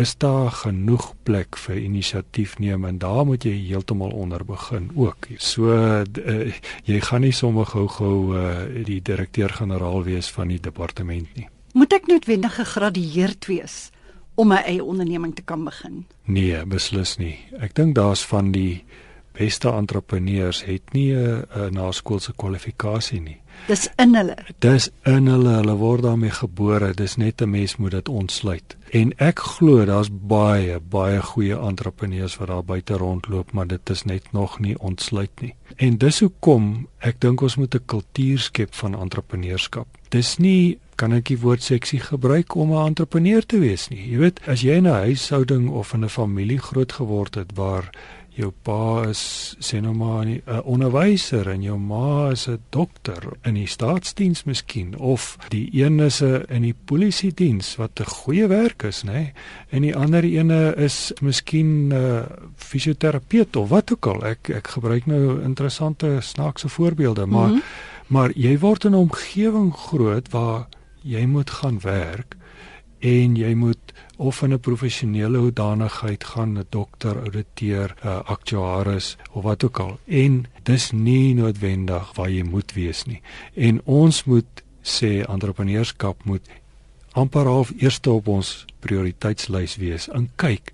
is 0.00 0.14
daar 0.16 0.50
genoeg 0.50 1.12
plek 1.22 1.56
vir 1.60 1.76
inisiatief 1.76 2.58
neem 2.58 2.84
en 2.88 2.98
daar 2.98 3.24
moet 3.28 3.44
jy 3.44 3.52
heeltemal 3.52 4.10
onder 4.16 4.44
begin 4.44 4.90
ook. 4.96 5.28
So 5.38 5.74
uh, 5.74 6.52
jy 6.88 7.00
gaan 7.04 7.24
nie 7.26 7.34
sommer 7.36 7.68
gou-gou 7.68 8.36
uh, 8.36 8.44
die 8.86 9.00
direkteur-generaal 9.04 10.04
wees 10.08 10.30
van 10.32 10.48
die 10.48 10.60
departement 10.60 11.28
nie. 11.36 11.48
Moet 11.76 11.92
ek 12.00 12.08
noodwendig 12.10 12.56
gegradueerd 12.56 13.46
wees 13.46 13.90
om 14.40 14.50
my 14.54 14.62
eie 14.64 14.84
onderneming 14.84 15.34
te 15.36 15.44
kan 15.44 15.64
begin? 15.64 16.04
Nee, 16.24 16.64
beslis 16.66 17.18
nie. 17.20 17.36
Ek 17.60 17.76
dink 17.76 17.94
daar's 17.98 18.24
van 18.26 18.50
die 18.54 18.82
beste 19.36 19.70
entrepreneurs 19.70 20.64
het 20.64 20.92
nie 20.92 21.12
'n 21.14 21.72
naskoolse 21.72 22.32
kwalifikasie 22.36 23.20
nie. 23.20 23.39
Dis 23.66 23.88
in 23.96 24.14
hulle. 24.14 24.36
Dis 24.58 24.90
in 25.04 25.26
hulle. 25.26 25.54
Hulle 25.60 25.76
word 25.76 26.02
daarmee 26.02 26.30
gebore. 26.30 26.92
Dis 26.94 27.16
net 27.16 27.42
'n 27.42 27.50
mens 27.50 27.76
moet 27.76 27.90
dit 27.90 28.08
ontsluit. 28.08 28.76
En 28.90 29.12
ek 29.18 29.38
glo 29.38 29.84
daar's 29.84 30.08
baie 30.10 30.80
baie 30.80 31.22
goeie 31.22 31.58
entrepreneurs 31.58 32.36
wat 32.36 32.48
daar 32.48 32.64
buite 32.64 32.94
rondloop, 32.94 33.52
maar 33.52 33.66
dit 33.66 33.90
is 33.90 34.02
net 34.02 34.32
nog 34.32 34.58
nie 34.58 34.78
ontsluit 34.78 35.40
nie. 35.40 35.54
En 35.76 35.98
dis 35.98 36.20
hoekom 36.20 36.88
ek 36.98 37.20
dink 37.20 37.40
ons 37.40 37.56
moet 37.56 37.74
'n 37.74 37.84
kultuur 37.86 38.38
skep 38.38 38.74
van 38.74 38.94
entrepreneurskap. 38.94 39.86
Dis 40.08 40.36
nie 40.36 40.78
kan 41.00 41.12
ek 41.12 41.30
die 41.30 41.38
woord 41.38 41.62
seksie 41.62 42.00
gebruik 42.00 42.54
om 42.54 42.72
'n 42.72 42.86
entrepreneur 42.86 43.46
te 43.46 43.58
wees 43.58 43.88
nie. 43.88 44.10
Jy 44.10 44.18
weet, 44.18 44.40
as 44.46 44.60
jy 44.60 44.76
in 44.76 44.86
'n 44.86 45.02
huishouding 45.06 45.70
of 45.70 45.94
in 45.94 46.04
'n 46.04 46.08
familie 46.08 46.58
groot 46.58 46.92
geword 46.92 47.34
het 47.34 47.52
waar 47.54 47.90
jou 48.36 48.50
pa 48.62 49.08
is 49.08 49.56
sê 49.58 49.80
nou 49.82 49.92
maar 49.94 50.26
'n 50.26 50.42
onderwyser 50.64 51.48
en 51.48 51.62
jou 51.62 51.78
ma 51.78 52.30
is 52.30 52.48
'n 52.48 52.58
dokter 52.70 53.22
in 53.44 53.54
die 53.54 53.66
staatsdiens 53.66 54.44
miskien 54.44 54.98
of 54.98 55.36
die 55.48 55.68
een 55.72 56.00
is 56.00 56.22
'n 56.22 56.44
in 56.48 56.62
die 56.62 56.74
polisie 56.84 57.32
diens 57.34 57.76
wat 57.76 58.00
'n 58.00 58.04
goeie 58.04 58.46
werk 58.46 58.82
is 58.82 59.02
nê 59.04 59.32
en 59.70 59.82
die 59.82 59.96
ander 59.96 60.24
ene 60.24 60.74
is 60.76 61.12
miskien 61.20 61.88
'n 61.88 61.92
uh, 61.92 62.22
fisioterapeut 62.56 63.56
of 63.56 63.68
wat 63.68 63.92
ook 63.92 64.06
al 64.06 64.24
ek 64.24 64.48
ek 64.48 64.68
gebruik 64.68 65.06
nou 65.06 65.42
interessante 65.42 66.20
snaakse 66.20 66.68
voorbeelde 66.68 67.26
maar 67.26 67.48
mm 67.48 67.54
-hmm. 67.54 67.62
maar 68.06 68.30
jy 68.34 68.58
word 68.58 68.84
in 68.84 68.92
'n 68.92 68.94
omgewing 68.94 69.72
groot 69.72 70.30
waar 70.30 70.68
jy 71.02 71.26
moet 71.26 71.50
gaan 71.50 71.80
werk 71.80 72.36
en 73.00 73.36
jy 73.36 73.54
moet 73.54 73.92
of 74.16 74.42
in 74.42 74.52
'n 74.52 74.60
professionele 74.60 75.38
hoedanigheid 75.38 76.24
gaan 76.24 76.58
'n 76.58 76.66
dokter, 76.68 77.20
ouditeur, 77.20 77.94
'n 78.04 78.22
aktuaris 78.24 79.16
of 79.32 79.42
wat 79.42 79.64
ook 79.64 79.78
al. 79.78 79.98
En 80.04 80.44
dis 80.62 80.90
nie 80.90 81.34
noodwendig 81.34 82.12
waar 82.14 82.30
jy 82.30 82.42
moet 82.42 82.72
wees 82.72 83.04
nie. 83.04 83.20
En 83.54 83.80
ons 83.84 84.24
moet 84.24 84.62
sê 84.82 85.24
entrepreneurskap 85.28 86.24
moet 86.24 86.48
amper 87.12 87.46
half 87.46 87.72
eerste 87.76 88.10
op 88.10 88.28
ons 88.28 88.64
prioriteitslys 88.78 89.76
wees. 89.76 90.08
En 90.08 90.30
kyk, 90.36 90.72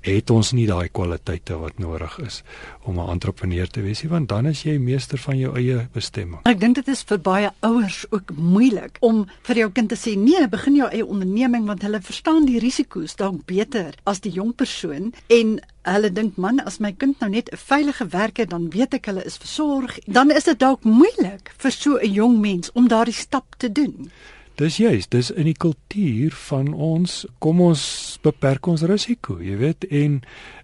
het 0.00 0.30
ons 0.30 0.52
nie 0.52 0.66
daai 0.66 0.88
kwaliteite 0.88 1.58
wat 1.58 1.78
nodig 1.78 2.18
is 2.24 2.42
om 2.84 2.98
'n 3.00 3.10
entrepreneur 3.10 3.68
te 3.68 3.82
wees 3.82 4.02
nie 4.02 4.10
want 4.10 4.28
dan 4.28 4.46
is 4.46 4.62
jy 4.62 4.78
meester 4.78 5.18
van 5.18 5.38
jou 5.38 5.56
eie 5.56 5.88
bestemming. 5.92 6.40
Ek 6.44 6.60
dink 6.60 6.74
dit 6.74 6.88
is 6.88 7.02
vir 7.02 7.18
baie 7.18 7.50
ouers 7.60 8.06
ook 8.10 8.30
moeilik 8.36 8.96
om 9.00 9.26
vir 9.42 9.56
jou 9.56 9.70
kind 9.70 9.88
te 9.88 9.96
sê 9.96 10.16
nee, 10.16 10.48
begin 10.48 10.74
jou 10.74 10.88
eie 10.90 11.06
onderneming 11.06 11.66
want 11.66 11.82
hulle 11.82 12.00
verstaan 12.00 12.46
die 12.46 12.58
risiko's 12.58 13.16
dalk 13.16 13.46
beter 13.46 13.94
as 14.04 14.20
die 14.20 14.32
jong 14.32 14.54
persoon 14.54 15.12
en 15.28 15.60
hulle 15.82 16.12
dink 16.12 16.36
man 16.36 16.60
as 16.60 16.78
my 16.80 16.92
kind 16.92 17.20
nou 17.20 17.30
net 17.30 17.48
'n 17.52 17.56
veilige 17.56 18.06
werk 18.08 18.36
het 18.36 18.50
dan 18.50 18.70
weet 18.70 18.94
ek 18.94 19.06
hulle 19.06 19.24
is 19.24 19.36
versorg 19.36 19.98
dan 20.06 20.30
is 20.30 20.44
dit 20.44 20.58
dalk 20.58 20.84
moeilik 20.84 21.52
vir 21.56 21.72
so 21.72 21.98
'n 21.98 22.12
jong 22.12 22.40
mens 22.40 22.70
om 22.72 22.88
daardie 22.88 23.14
stap 23.14 23.54
te 23.58 23.72
doen. 23.72 24.10
Dis 24.58 24.76
juist, 24.76 25.12
dis 25.14 25.28
in 25.30 25.46
die 25.46 25.54
kultuur 25.54 26.34
van 26.48 26.72
ons, 26.74 27.20
kom 27.38 27.60
ons 27.62 27.82
beperk 28.24 28.66
ons 28.66 28.82
risiko, 28.90 29.36
jy 29.38 29.54
weet, 29.60 29.86
en 29.94 30.16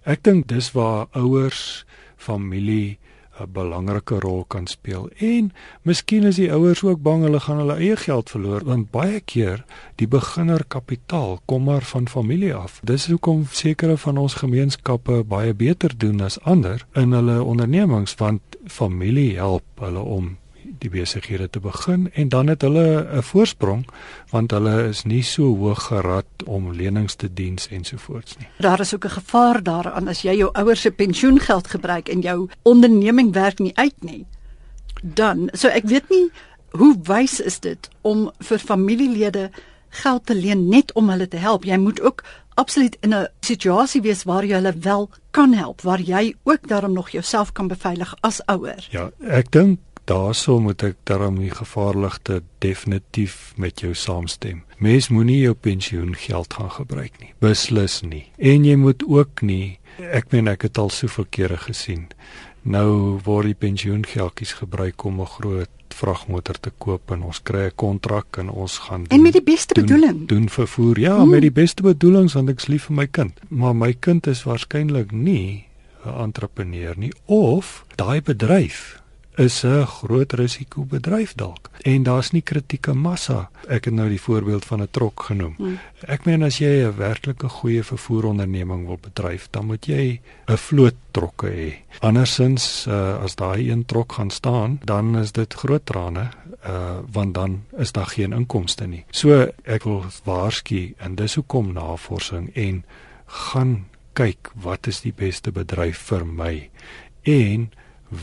ek 0.03 0.25
dink 0.27 0.49
dis 0.51 0.67
waar 0.75 1.07
ouers, 1.15 1.85
familie 2.19 2.97
'n 3.39 3.47
belangrike 3.55 4.19
rol 4.19 4.43
kan 4.47 4.67
speel. 4.67 5.09
En 5.19 5.51
miskien 5.83 6.23
is 6.23 6.35
die 6.35 6.51
ouers 6.51 6.83
ook 6.83 7.01
bang 7.01 7.23
hulle 7.23 7.39
gaan 7.39 7.57
hulle 7.57 7.79
eie 7.79 7.95
geld 7.95 8.29
verloor 8.29 8.63
want 8.63 8.91
baie 8.91 9.19
keer 9.19 9.65
die 9.95 10.07
beginnerkapitaal 10.07 11.39
kom 11.45 11.63
maar 11.63 11.81
van 11.81 12.07
familie 12.07 12.53
af. 12.53 12.79
Dis 12.83 13.07
hoekom 13.07 13.45
sekere 13.51 13.97
van 13.97 14.17
ons 14.17 14.33
gemeenskappe 14.33 15.23
baie 15.23 15.53
beter 15.53 15.91
doen 15.97 16.21
as 16.21 16.39
ander 16.43 16.85
in 16.95 17.11
hulle 17.11 17.43
ondernemings 17.43 18.15
want 18.15 18.41
familie 18.67 19.35
help 19.35 19.63
hulle 19.79 19.99
om 19.99 20.37
die 20.79 20.89
besighede 20.89 21.49
te 21.49 21.59
begin 21.59 22.09
en 22.13 22.29
dan 22.29 22.47
het 22.47 22.61
hulle 22.61 23.07
'n 23.11 23.21
voorsprong 23.21 23.85
want 24.29 24.51
hulle 24.51 24.87
is 24.87 25.03
nie 25.03 25.23
so 25.23 25.55
hoog 25.55 25.83
gerad 25.83 26.25
om 26.45 26.73
lenings 26.73 27.15
te 27.15 27.33
diens 27.33 27.67
ensovoorts 27.67 28.37
nie. 28.37 28.47
Daar 28.59 28.79
is 28.79 28.93
ook 28.93 29.05
'n 29.05 29.17
gevaar 29.19 29.63
daaraan 29.63 30.07
as 30.07 30.21
jy 30.21 30.35
jou 30.35 30.49
ouers 30.53 30.81
se 30.81 30.91
pensioengeld 30.91 31.67
gebruik 31.67 32.09
en 32.09 32.21
jou 32.21 32.49
onderneming 32.61 33.33
werk 33.33 33.59
nie 33.59 33.77
uit 33.77 34.03
nie. 34.03 34.25
Dan, 35.01 35.49
so 35.53 35.67
ek 35.67 35.83
weet 35.83 36.09
nie 36.09 36.31
hoe 36.69 36.95
wys 37.03 37.39
is 37.39 37.59
dit 37.59 37.89
om 38.01 38.31
vir 38.39 38.59
familielede 38.59 39.49
geld 39.89 40.25
te 40.25 40.35
leen 40.35 40.67
net 40.69 40.93
om 40.93 41.09
hulle 41.09 41.27
te 41.27 41.37
help. 41.37 41.63
Jy 41.63 41.77
moet 41.77 42.01
ook 42.01 42.23
absoluut 42.55 42.97
in 43.01 43.13
'n 43.13 43.27
situasie 43.39 44.01
wees 44.01 44.23
waar 44.23 44.45
jy 44.45 44.53
hulle 44.53 44.73
wel 44.79 45.09
kan 45.31 45.53
help, 45.53 45.81
waar 45.81 46.01
jy 46.01 46.35
ook 46.43 46.67
daarom 46.67 46.93
nog 46.93 47.09
jouself 47.09 47.51
kan 47.51 47.67
beveilig 47.67 48.15
as 48.19 48.45
ouer. 48.45 48.87
Ja, 48.91 49.11
ek 49.19 49.51
dink 49.51 49.79
daarso 50.05 50.59
moet 50.59 50.83
ek 50.83 50.97
daarom 51.03 51.39
die 51.41 51.51
gevaarligte 51.53 52.41
definitief 52.63 53.53
met 53.57 53.81
jou 53.81 53.93
saamstem. 53.93 54.63
Mens 54.77 55.09
moenie 55.09 55.39
jou 55.39 55.53
pensioengeld 55.53 56.53
gaan 56.53 56.71
gebruik 56.71 57.13
nie. 57.19 57.33
Beslis 57.39 58.01
nie. 58.01 58.25
En 58.37 58.65
jy 58.65 58.75
moet 58.75 59.03
ook 59.07 59.41
nie 59.41 59.79
ek 59.97 60.31
meen 60.33 60.49
ek 60.51 60.67
het 60.67 60.77
al 60.77 60.91
soveel 60.91 61.27
kere 61.29 61.57
gesien. 61.57 62.09
Nou 62.65 63.21
word 63.23 63.51
die 63.51 63.57
pensioengeldjies 63.57 64.57
gebruik 64.61 65.03
om 65.05 65.21
'n 65.21 65.25
groot 65.37 65.69
vragmotor 65.95 66.59
te 66.59 66.71
koop 66.77 67.11
en 67.11 67.23
ons 67.23 67.39
kry 67.43 67.65
'n 67.67 67.75
kontrak 67.75 68.37
en 68.37 68.49
ons 68.49 68.77
gaan 68.77 69.03
doen, 69.03 69.17
En 69.17 69.21
met 69.21 69.33
die 69.33 69.43
beste 69.43 69.73
doen, 69.73 69.85
bedoeling. 69.85 70.27
Doen 70.27 70.49
vervoer. 70.49 70.99
Ja, 70.99 71.17
hmm. 71.17 71.29
met 71.29 71.41
die 71.41 71.51
beste 71.51 71.81
bedoelings 71.81 72.33
want 72.33 72.49
ek's 72.49 72.67
lief 72.67 72.83
vir 72.83 72.95
my 72.95 73.07
kind. 73.07 73.39
Maar 73.47 73.75
my 73.75 73.93
kind 73.93 74.27
is 74.27 74.43
waarskynlik 74.43 75.11
nie 75.11 75.65
'n 76.05 76.21
entrepreneur 76.21 76.93
nie 76.97 77.13
of 77.25 77.85
daai 77.95 78.21
bedryf 78.21 79.04
is 79.37 79.63
'n 79.63 79.85
groot 79.85 80.33
risiko 80.33 80.83
bedryf 80.83 81.33
dalk 81.35 81.69
en 81.81 82.03
daar's 82.03 82.31
nie 82.31 82.41
kritieke 82.41 82.93
massa. 82.93 83.49
Ek 83.67 83.85
het 83.85 83.93
nou 83.93 84.09
die 84.09 84.21
voorbeeld 84.21 84.65
van 84.65 84.81
'n 84.81 84.87
trok 84.91 85.23
genoem. 85.23 85.53
Hmm. 85.57 85.79
Ek 86.07 86.25
meen 86.25 86.43
as 86.43 86.57
jy 86.57 86.85
'n 86.85 86.97
werklike 86.97 87.49
goeie 87.49 87.83
vervoeronderneming 87.83 88.85
wil 88.85 88.99
bedryf, 89.01 89.47
dan 89.51 89.65
moet 89.65 89.85
jy 89.85 90.19
'n 90.47 90.57
vloot 90.57 90.95
trokke 91.11 91.47
hê. 91.47 91.73
Andersins 91.99 92.85
uh, 92.87 93.23
as 93.23 93.35
daai 93.35 93.69
een 93.71 93.85
trok 93.85 94.11
gaan 94.11 94.29
staan, 94.29 94.79
dan 94.83 95.17
is 95.17 95.31
dit 95.31 95.53
groot 95.53 95.85
trane 95.85 96.29
uh 96.65 96.99
want 97.11 97.33
dan 97.33 97.63
is 97.77 97.91
daar 97.91 98.07
geen 98.07 98.33
inkomste 98.33 98.87
nie. 98.87 99.05
So 99.11 99.47
ek 99.63 99.83
wil 99.83 100.03
waarsku 100.23 100.93
en 100.97 101.15
dis 101.15 101.35
hoekom 101.35 101.73
navorsing 101.73 102.55
en 102.55 102.83
gaan 103.25 103.85
kyk 104.13 104.51
wat 104.53 104.87
is 104.87 105.01
die 105.01 105.13
beste 105.13 105.51
bedryf 105.51 105.97
vir 105.97 106.25
my 106.25 106.69
en 107.23 107.71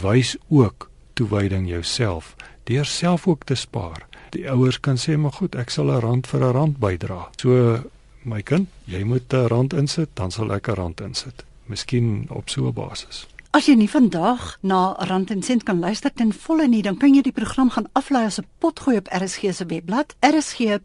wys 0.03 0.37
ook 0.49 0.92
toewyding 1.15 1.69
jouself 1.69 2.35
deur 2.65 2.85
self 2.85 3.27
ook 3.27 3.45
te 3.45 3.55
spaar. 3.55 4.07
Die 4.31 4.51
ouers 4.51 4.81
kan 4.81 4.97
sê 4.97 5.17
maar 5.19 5.33
goed, 5.33 5.55
ek 5.55 5.71
sal 5.71 5.91
'n 5.91 6.01
rand 6.01 6.27
vir 6.27 6.41
'n 6.41 6.53
rand 6.53 6.79
bydra. 6.79 7.31
So 7.37 7.79
my 8.23 8.43
kind, 8.43 8.69
jy 8.85 9.03
moet 9.05 9.33
'n 9.35 9.47
rand 9.47 9.73
insit, 9.73 10.09
dan 10.15 10.31
sal 10.31 10.53
ek 10.53 10.69
'n 10.69 10.75
rand 10.75 11.01
insit. 11.01 11.45
Miskien 11.67 12.27
op 12.31 12.49
so 12.49 12.67
'n 12.67 12.73
basis. 12.73 13.27
As 13.53 13.67
jy 13.69 13.75
nie 13.77 13.85
vandag 13.93 14.57
na 14.65 14.97
Rand 15.11 15.29
en 15.29 15.43
Sent 15.45 15.67
kan 15.69 15.77
luister 15.77 16.09
ten 16.09 16.31
volle 16.33 16.65
nie, 16.73 16.81
dan 16.81 16.97
kan 16.97 17.13
jy 17.13 17.21
die 17.27 17.37
program 17.37 17.69
gaan 17.75 17.85
aflaai 17.93 18.25
as 18.25 18.41
'n 18.41 18.49
potgooi 18.65 18.97
op 18.97 19.11
RSG 19.13 19.53
se 19.53 19.67
webblad, 19.69 20.17
rsg.co.za. 20.25 20.81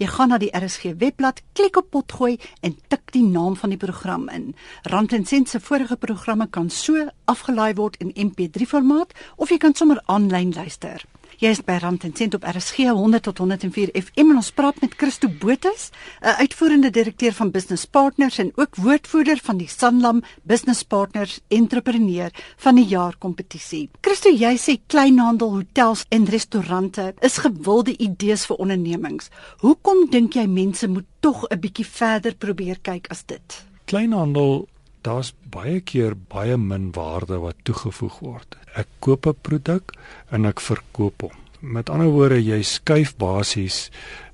Jy 0.00 0.06
gaan 0.06 0.28
na 0.28 0.38
die 0.38 0.56
RSG 0.56 0.82
webblad, 0.96 1.42
klik 1.52 1.76
op 1.76 1.90
potgooi 1.90 2.40
en 2.62 2.76
tik 2.88 3.12
die 3.12 3.22
naam 3.22 3.56
van 3.56 3.70
die 3.70 3.78
program 3.78 4.28
in. 4.28 4.54
Rand 4.82 5.12
en 5.12 5.26
Sent 5.26 5.48
se 5.48 5.60
vorige 5.60 5.96
programme 5.96 6.46
kan 6.50 6.70
so 6.70 7.08
afgelaai 7.24 7.74
word 7.74 7.96
in 7.96 8.12
MP3 8.16 8.66
formaat 8.66 9.12
of 9.36 9.48
jy 9.50 9.58
kan 9.58 9.74
sommer 9.74 10.02
aanlyn 10.06 10.52
luister. 10.52 11.04
Jy 11.44 11.50
is 11.52 11.58
by 11.60 11.74
Rand 11.76 12.06
en 12.06 12.12
Sent 12.16 12.32
op 12.38 12.44
RSG 12.48 12.86
100 12.88 13.26
tot 13.26 13.40
104 13.42 13.90
FM 13.98 14.30
en 14.32 14.38
ons 14.40 14.46
praat 14.56 14.78
met 14.80 14.94
Christo 14.96 15.28
Botus, 15.28 15.90
'n 16.22 16.40
uitvoerende 16.40 16.90
direkteur 16.90 17.32
van 17.32 17.50
Business 17.50 17.84
Partners 17.84 18.38
en 18.38 18.52
ook 18.54 18.76
woordvoerder 18.76 19.38
van 19.42 19.56
die 19.56 19.68
Sanlam 19.68 20.22
Business 20.42 20.82
Partners 20.82 21.40
Entrepreneur 21.48 22.30
van 22.56 22.74
die 22.74 22.86
jaar 22.86 23.16
kompetisie. 23.18 23.90
Christo, 24.00 24.30
jy 24.30 24.56
sê 24.56 24.80
kleinhandel, 24.86 25.50
hotels 25.50 26.04
en 26.08 26.24
restaurante 26.24 27.14
is 27.20 27.36
gewilde 27.36 27.96
idees 27.98 28.46
vir 28.46 28.56
ondernemings. 28.56 29.28
Hoekom 29.58 30.10
dink 30.10 30.32
jy 30.32 30.46
mense 30.46 30.88
moet 30.88 31.06
tog 31.20 31.44
'n 31.50 31.60
bietjie 31.60 31.86
verder 31.86 32.34
probeer 32.34 32.78
kyk 32.80 33.06
as 33.10 33.22
dit? 33.26 33.64
Kleinhandel 33.84 34.66
daar's 35.04 35.32
baie 35.52 35.80
keer 35.80 36.16
baie 36.16 36.56
min 36.56 36.90
waarde 36.96 37.38
wat 37.42 37.60
toegevoeg 37.68 38.18
word. 38.24 38.56
Ek 38.74 38.88
koop 39.00 39.26
'n 39.26 39.36
produk 39.42 39.92
en 40.30 40.46
ek 40.46 40.60
verkoop 40.60 41.22
hom. 41.22 41.36
Met 41.60 41.90
ander 41.90 42.08
woorde, 42.08 42.44
jy 42.44 42.62
skuif 42.62 43.16
basies 43.16 43.90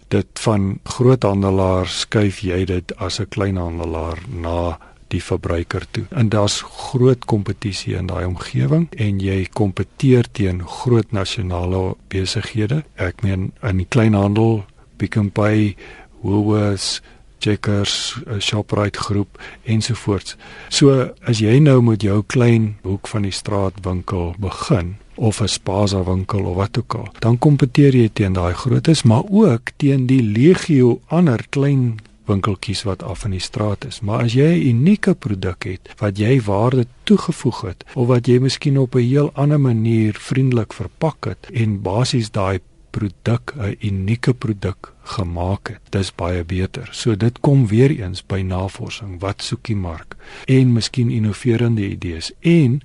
dit 0.08 0.40
van 0.42 0.80
groothandelaars 0.84 2.00
skuif 2.00 2.42
jy 2.42 2.64
dit 2.64 2.92
as 2.98 3.20
'n 3.20 3.28
kleinhandelaar 3.28 4.18
na 4.28 4.78
die 5.08 5.22
verbruiker 5.22 5.86
toe. 5.90 6.04
En 6.10 6.28
daar's 6.28 6.62
groot 6.62 7.24
kompetisie 7.24 7.96
in 7.98 8.06
daai 8.06 8.24
omgewing 8.26 8.88
en 8.96 9.20
jy 9.20 9.46
kompeteer 9.52 10.26
teen 10.32 10.62
groot 10.66 11.12
nasionale 11.12 11.94
besighede. 12.08 12.84
Ek 12.96 13.22
meen 13.22 13.52
in 13.62 13.76
die 13.76 13.88
kleinhandel, 13.88 14.64
Pick 14.96 15.16
n 15.16 15.30
Pay, 15.30 15.76
Woolworths, 16.22 17.00
Checkers, 17.40 18.16
Shoprite 18.38 18.98
groep 18.98 19.40
ensovoorts. 19.64 20.36
So 20.68 21.10
as 21.24 21.40
jy 21.40 21.58
nou 21.58 21.80
met 21.82 22.04
jou 22.04 22.20
klein 22.26 22.74
hoek 22.84 23.08
van 23.08 23.24
die 23.26 23.34
straat 23.34 23.80
winkel 23.82 24.34
begin 24.38 24.96
of 25.16 25.40
'n 25.40 25.48
spaza 25.48 26.04
winkel 26.04 26.44
of 26.44 26.56
wat 26.56 26.78
ook 26.78 26.94
al, 26.94 27.08
dan 27.18 27.38
kompeteer 27.38 27.94
jy 27.94 28.08
teen 28.12 28.32
daai 28.32 28.54
grootes, 28.54 29.02
maar 29.02 29.22
ook 29.30 29.70
teen 29.76 30.06
die 30.06 30.22
legio 30.22 31.00
ander 31.08 31.44
klein 31.48 32.00
winkeltjies 32.30 32.82
wat 32.82 33.02
af 33.02 33.24
in 33.24 33.34
die 33.34 33.42
straat 33.42 33.84
is. 33.84 34.00
Maar 34.00 34.24
as 34.24 34.32
jy 34.32 34.50
'n 34.54 34.68
unieke 34.72 35.14
produk 35.14 35.64
het 35.64 35.94
wat 35.98 36.18
jy 36.18 36.40
waarde 36.40 36.86
toegevoeg 37.02 37.60
het 37.60 37.84
of 37.94 38.06
wat 38.06 38.26
jy 38.26 38.38
miskien 38.38 38.78
op 38.78 38.94
'n 38.94 39.08
heel 39.08 39.30
ander 39.34 39.60
manier 39.60 40.14
vriendelik 40.14 40.72
verpak 40.72 41.24
het 41.24 41.50
en 41.52 41.82
basies 41.82 42.30
daai 42.30 42.60
produk 42.90 43.54
'n 43.56 43.76
unieke 43.80 44.34
produk 44.34 44.89
gemaak 45.02 45.68
het, 45.68 45.80
dis 45.90 46.14
baie 46.14 46.44
beter. 46.44 46.88
So 46.92 47.16
dit 47.16 47.40
kom 47.40 47.66
weer 47.66 47.90
eens 47.90 48.22
by 48.26 48.40
navorsing, 48.42 49.20
wat 49.20 49.42
soek 49.42 49.64
die 49.64 49.76
mark 49.76 50.16
en 50.46 50.72
miskien 50.72 51.10
innoverende 51.10 51.88
idees 51.88 52.32
en 52.40 52.80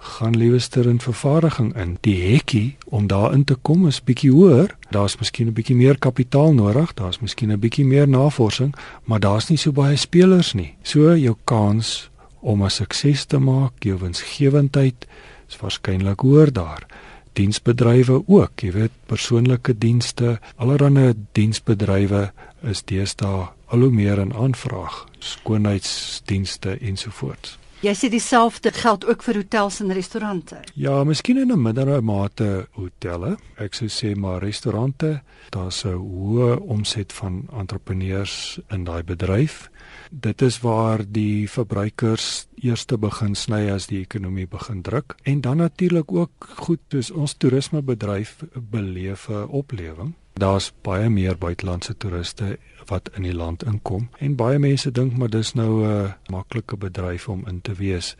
gaan 0.00 0.36
liewer 0.36 0.86
in 0.88 1.00
vervaardiging 1.00 1.76
in. 1.76 1.96
Die 2.00 2.32
hekkie 2.32 2.76
om 2.84 3.06
daarin 3.06 3.44
te 3.44 3.54
kom 3.54 3.86
is 3.86 4.00
bietjie 4.00 4.32
hoër. 4.32 4.76
Daar's 4.90 5.18
miskien 5.18 5.48
'n 5.48 5.52
bietjie 5.52 5.76
meer 5.76 5.98
kapitaal 5.98 6.54
nodig, 6.54 6.94
daar's 6.94 7.20
miskien 7.20 7.52
'n 7.52 7.58
bietjie 7.58 7.84
meer 7.84 8.08
navorsing, 8.08 8.74
maar 9.04 9.20
daar's 9.20 9.48
nie 9.48 9.58
so 9.58 9.72
baie 9.72 9.96
spelers 9.96 10.52
nie. 10.52 10.74
So 10.82 11.16
jou 11.16 11.36
kans 11.44 12.10
om 12.40 12.62
'n 12.62 12.70
sukses 12.70 13.24
te 13.24 13.38
maak, 13.38 13.72
jou 13.78 13.98
winsgewendheid 13.98 15.06
is 15.48 15.56
waarskynlik 15.56 16.20
hoër 16.20 16.52
daar. 16.52 16.86
Diensbedrywe 17.32 18.22
ook, 18.26 18.60
jy 18.60 18.72
weet, 18.72 18.92
persoonlike 19.06 19.78
dienste, 19.78 20.38
allerlei 20.56 21.14
diensbedrywe 21.32 22.30
is 22.62 22.82
deesdae 22.82 23.48
al 23.70 23.86
hoe 23.86 23.90
meer 23.94 24.18
in 24.18 24.34
aanvraag, 24.34 25.06
skoonheidsdienste 25.18 26.78
ensovoorts. 26.80 27.56
Jy 27.80 27.94
sê 27.96 28.10
dieselfde 28.12 28.74
geld 28.76 29.06
ook 29.08 29.22
vir 29.24 29.38
hotels 29.40 29.78
en 29.80 29.92
restaurante. 29.96 30.58
Ja, 30.76 30.98
miskien 31.04 31.38
in 31.40 31.52
'n 31.52 31.62
middelbare 31.62 32.02
mate 32.02 32.68
hotelle. 32.76 33.38
Ek 33.56 33.74
sou 33.74 33.88
sê 33.88 34.14
maar 34.14 34.42
restaurante, 34.42 35.22
daar's 35.50 35.84
'n 35.84 35.96
hoë 35.96 36.60
omset 36.60 37.12
van 37.12 37.48
entrepreneurs 37.56 38.60
in 38.68 38.84
daai 38.84 39.02
bedryf. 39.02 39.70
Dit 40.10 40.42
is 40.42 40.58
waar 40.60 41.04
die 41.06 41.46
verbruikers 41.50 42.48
eerste 42.58 42.96
begin 42.98 43.36
sny 43.38 43.68
as 43.70 43.86
die 43.86 44.00
ekonomie 44.02 44.48
begin 44.50 44.80
druk 44.82 45.14
en 45.22 45.40
dan 45.40 45.62
natuurlik 45.62 46.10
ook 46.12 46.48
goed 46.66 46.80
soos 46.90 47.10
ons 47.10 47.34
toerismebedryf 47.38 48.42
beleef 48.54 49.28
'n 49.28 49.46
oplewing. 49.48 50.14
Daar's 50.34 50.72
baie 50.82 51.08
meer 51.08 51.38
buitelandse 51.38 51.96
toeriste 51.96 52.58
wat 52.86 53.10
in 53.16 53.22
die 53.22 53.34
land 53.34 53.62
inkom 53.62 54.08
en 54.18 54.36
baie 54.36 54.58
mense 54.58 54.90
dink 54.90 55.16
maar 55.16 55.30
dis 55.30 55.54
nou 55.54 55.86
'n 55.86 56.14
maklike 56.30 56.76
bedryf 56.76 57.28
om 57.28 57.46
in 57.46 57.60
te 57.60 57.74
wees. 57.74 58.16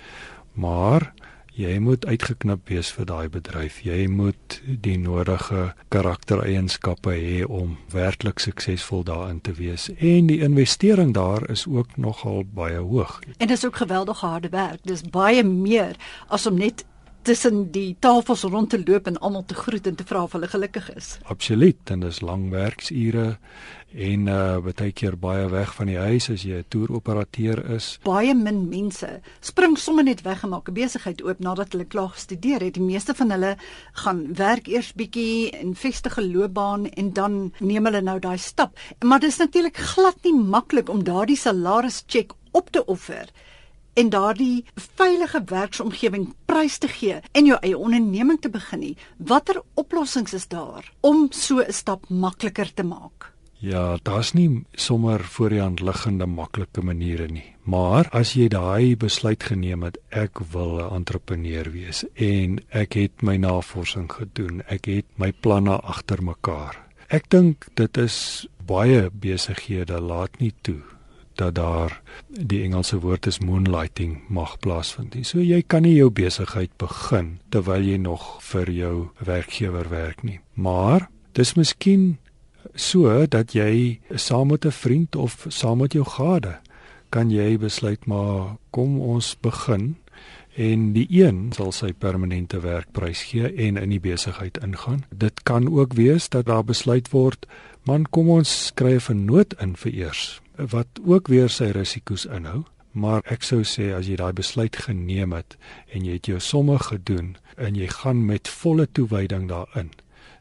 Maar 0.52 1.12
jy 1.56 1.78
moet 1.78 2.06
uitgeknip 2.06 2.68
wees 2.68 2.90
vir 2.94 3.06
daai 3.06 3.28
bedryf. 3.28 3.80
Jy 3.84 4.06
moet 4.08 4.60
die 4.64 4.96
nodige 4.98 5.72
karaktereienskappe 5.88 7.14
hê 7.14 7.44
om 7.44 7.76
werklik 7.92 8.40
suksesvol 8.40 9.04
daarin 9.04 9.40
te 9.40 9.54
wees. 9.58 9.88
En 9.98 10.30
die 10.30 10.40
investering 10.40 11.14
daar 11.14 11.50
is 11.50 11.66
ook 11.66 11.96
nogal 11.96 12.44
baie 12.44 12.78
hoog. 12.78 13.20
En 13.38 13.48
dis 13.48 13.64
ook 13.66 13.76
geweldige 13.76 14.26
harde 14.26 14.48
werk. 14.48 14.80
Dis 14.82 15.02
baie 15.02 15.44
meer 15.44 15.96
as 16.28 16.46
om 16.46 16.58
net 16.58 16.84
tussen 17.22 17.70
die 17.72 17.96
tafels 18.00 18.42
rond 18.42 18.70
te 18.70 18.80
loop 18.80 19.06
en 19.06 19.18
almal 19.18 19.44
te 19.44 19.54
groet 19.54 19.86
en 19.86 19.94
te 19.94 20.04
vra 20.08 20.22
of 20.22 20.32
hulle 20.32 20.48
gelukkig 20.48 20.88
is. 20.96 21.18
Absoluut, 21.32 21.90
en 21.90 22.00
dis 22.06 22.20
lang 22.24 22.48
werksure 22.50 23.36
en 23.90 24.28
uh 24.30 24.60
baie 24.62 24.92
keer 24.94 25.16
baie 25.18 25.48
weg 25.50 25.72
van 25.74 25.88
die 25.90 25.98
huis 25.98 26.28
as 26.30 26.44
jy 26.46 26.60
'n 26.60 26.68
toeroperateur 26.70 27.74
is. 27.74 27.98
Baie 28.04 28.34
min 28.34 28.68
mense 28.68 29.20
spring 29.40 29.76
sommer 29.78 30.04
net 30.04 30.22
weg 30.22 30.44
en 30.44 30.50
maak 30.50 30.68
'n 30.68 30.74
besigheid 30.74 31.22
oop 31.22 31.38
nadat 31.40 31.72
hulle 31.72 31.84
klaar 31.84 32.08
gestudeer 32.14 32.60
het. 32.60 32.74
Die 32.74 32.82
meeste 32.82 33.14
van 33.14 33.30
hulle 33.30 33.56
gaan 33.92 34.34
werk 34.34 34.68
eers 34.68 34.92
bietjie 34.94 35.50
en 35.50 35.74
vestige 35.74 36.22
loopbaan 36.22 36.86
en 36.86 37.12
dan 37.12 37.52
neem 37.58 37.84
hulle 37.84 38.00
nou 38.00 38.18
daai 38.18 38.38
stap. 38.38 38.78
Maar 39.04 39.20
dis 39.20 39.38
natuurlik 39.38 39.76
glad 39.76 40.16
nie 40.22 40.34
maklik 40.34 40.88
om 40.88 41.04
daardie 41.04 41.36
salarischeck 41.36 42.32
op 42.52 42.70
te 42.70 42.84
offer 42.84 43.26
en 43.94 44.10
daardie 44.10 44.64
veilige 44.96 45.42
werksomgewing 45.46 46.30
prys 46.46 46.78
te 46.78 46.88
gee 46.88 47.20
en 47.32 47.46
jou 47.46 47.58
eie 47.60 47.78
onderneming 47.78 48.40
te 48.40 48.50
begin 48.50 48.80
nie. 48.80 48.96
Watter 49.16 49.62
oplossings 49.74 50.34
is 50.34 50.48
daar 50.48 50.92
om 51.00 51.28
so 51.30 51.60
'n 51.60 51.72
stap 51.72 52.08
makliker 52.08 52.74
te 52.74 52.82
maak? 52.82 53.32
Ja, 53.60 53.98
daar's 54.02 54.32
nie 54.32 54.64
sommer 54.72 55.20
voor 55.20 55.48
die 55.48 55.60
hand 55.60 55.80
liggende 55.80 56.26
maklike 56.26 56.80
maniere 56.82 57.26
nie. 57.28 57.54
Maar 57.62 58.08
as 58.10 58.32
jy 58.32 58.48
daai 58.48 58.96
besluit 58.96 59.42
geneem 59.42 59.82
het, 59.82 59.98
ek 60.08 60.40
wil 60.52 60.80
'n 60.80 60.94
entrepreneur 60.94 61.70
wees 61.70 62.04
en 62.14 62.60
ek 62.70 62.92
het 62.92 63.22
my 63.22 63.36
navorsing 63.36 64.12
gedoen, 64.12 64.62
ek 64.66 64.84
het 64.84 65.06
my 65.16 65.32
planne 65.32 65.80
agter 65.80 66.22
mekaar. 66.22 66.86
Ek 67.08 67.28
dink 67.28 67.66
dit 67.74 67.96
is 67.96 68.46
baie 68.66 69.10
besighede 69.10 70.00
laat 70.00 70.40
nie 70.40 70.54
toe 70.62 70.80
dat 71.40 71.56
daar 71.56 71.96
die 72.28 72.62
Engelse 72.66 73.00
woord 73.00 73.26
is 73.26 73.40
moonlighting 73.40 74.20
mag 74.28 74.58
plaasvind. 74.62 75.16
So 75.26 75.40
jy 75.40 75.62
kan 75.66 75.86
nie 75.86 75.96
jou 75.96 76.10
besigheid 76.12 76.72
begin 76.78 77.38
terwyl 77.50 77.84
jy 77.84 77.96
nog 78.00 78.36
vir 78.52 78.70
jou 78.70 78.96
werkgewer 79.24 79.88
werk 79.90 80.22
nie. 80.22 80.40
Maar 80.54 81.08
dis 81.32 81.54
miskien 81.56 82.18
so 82.74 83.26
dat 83.26 83.54
jy 83.56 84.00
saam 84.14 84.52
met 84.52 84.64
'n 84.66 84.70
vriend 84.70 85.16
of 85.16 85.46
saam 85.48 85.78
met 85.78 85.92
jou 85.92 86.04
gade 86.04 86.60
kan 87.10 87.30
jy 87.30 87.58
besluit 87.58 88.06
maar 88.06 88.56
kom 88.70 89.00
ons 89.00 89.34
begin 89.42 89.96
en 90.56 90.92
die 90.92 91.06
een 91.10 91.52
sal 91.56 91.72
sy 91.72 91.92
permanente 91.92 92.60
werkprys 92.60 93.22
gee 93.30 93.52
en 93.66 93.76
in 93.76 93.90
die 93.90 94.00
besigheid 94.00 94.58
ingaan. 94.64 95.04
Dit 95.10 95.42
kan 95.42 95.68
ook 95.68 95.94
wees 95.94 96.28
dat 96.28 96.46
daar 96.46 96.64
besluit 96.64 97.10
word 97.10 97.46
man 97.84 98.04
kom 98.10 98.28
ons 98.28 98.66
skryf 98.66 99.08
'n 99.08 99.24
noot 99.24 99.54
in 99.60 99.76
vir 99.76 99.92
eers 99.92 100.40
wat 100.56 101.00
ook 101.04 101.28
weer 101.28 101.48
sy 101.48 101.70
risiko's 101.70 102.24
inhou. 102.24 102.64
Maar 102.92 103.22
ek 103.24 103.42
sou 103.42 103.62
sê 103.62 103.94
as 103.94 104.06
jy 104.06 104.16
daai 104.16 104.32
besluit 104.32 104.76
geneem 104.76 105.32
het 105.32 105.56
en 105.94 106.04
jy 106.04 106.12
het 106.12 106.26
jou 106.26 106.40
somme 106.40 106.78
gedoen 106.78 107.36
en 107.56 107.74
jy 107.74 107.86
gaan 107.86 108.26
met 108.26 108.48
volle 108.48 108.88
toewyding 108.92 109.48
daarin, 109.48 109.90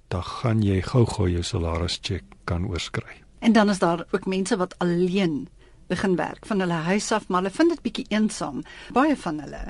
dan 0.07 0.23
gaan 0.23 0.61
jy 0.61 0.81
gou-gou 0.81 1.29
jou 1.29 1.43
salarischeck 1.43 2.23
kan 2.45 2.65
oorskry. 2.65 3.21
En 3.39 3.53
dan 3.53 3.69
is 3.69 3.79
daar 3.79 4.05
ook 4.11 4.25
mense 4.25 4.57
wat 4.57 4.75
alleen 4.77 5.47
begin 5.89 6.15
werk 6.19 6.45
van 6.45 6.63
hulle 6.63 6.79
huis 6.87 7.11
af, 7.11 7.27
maar 7.27 7.43
hulle 7.43 7.55
vind 7.55 7.75
dit 7.75 7.83
bietjie 7.85 8.07
eensaam, 8.13 8.63
baie 8.95 9.17
van 9.17 9.39
hulle. 9.43 9.61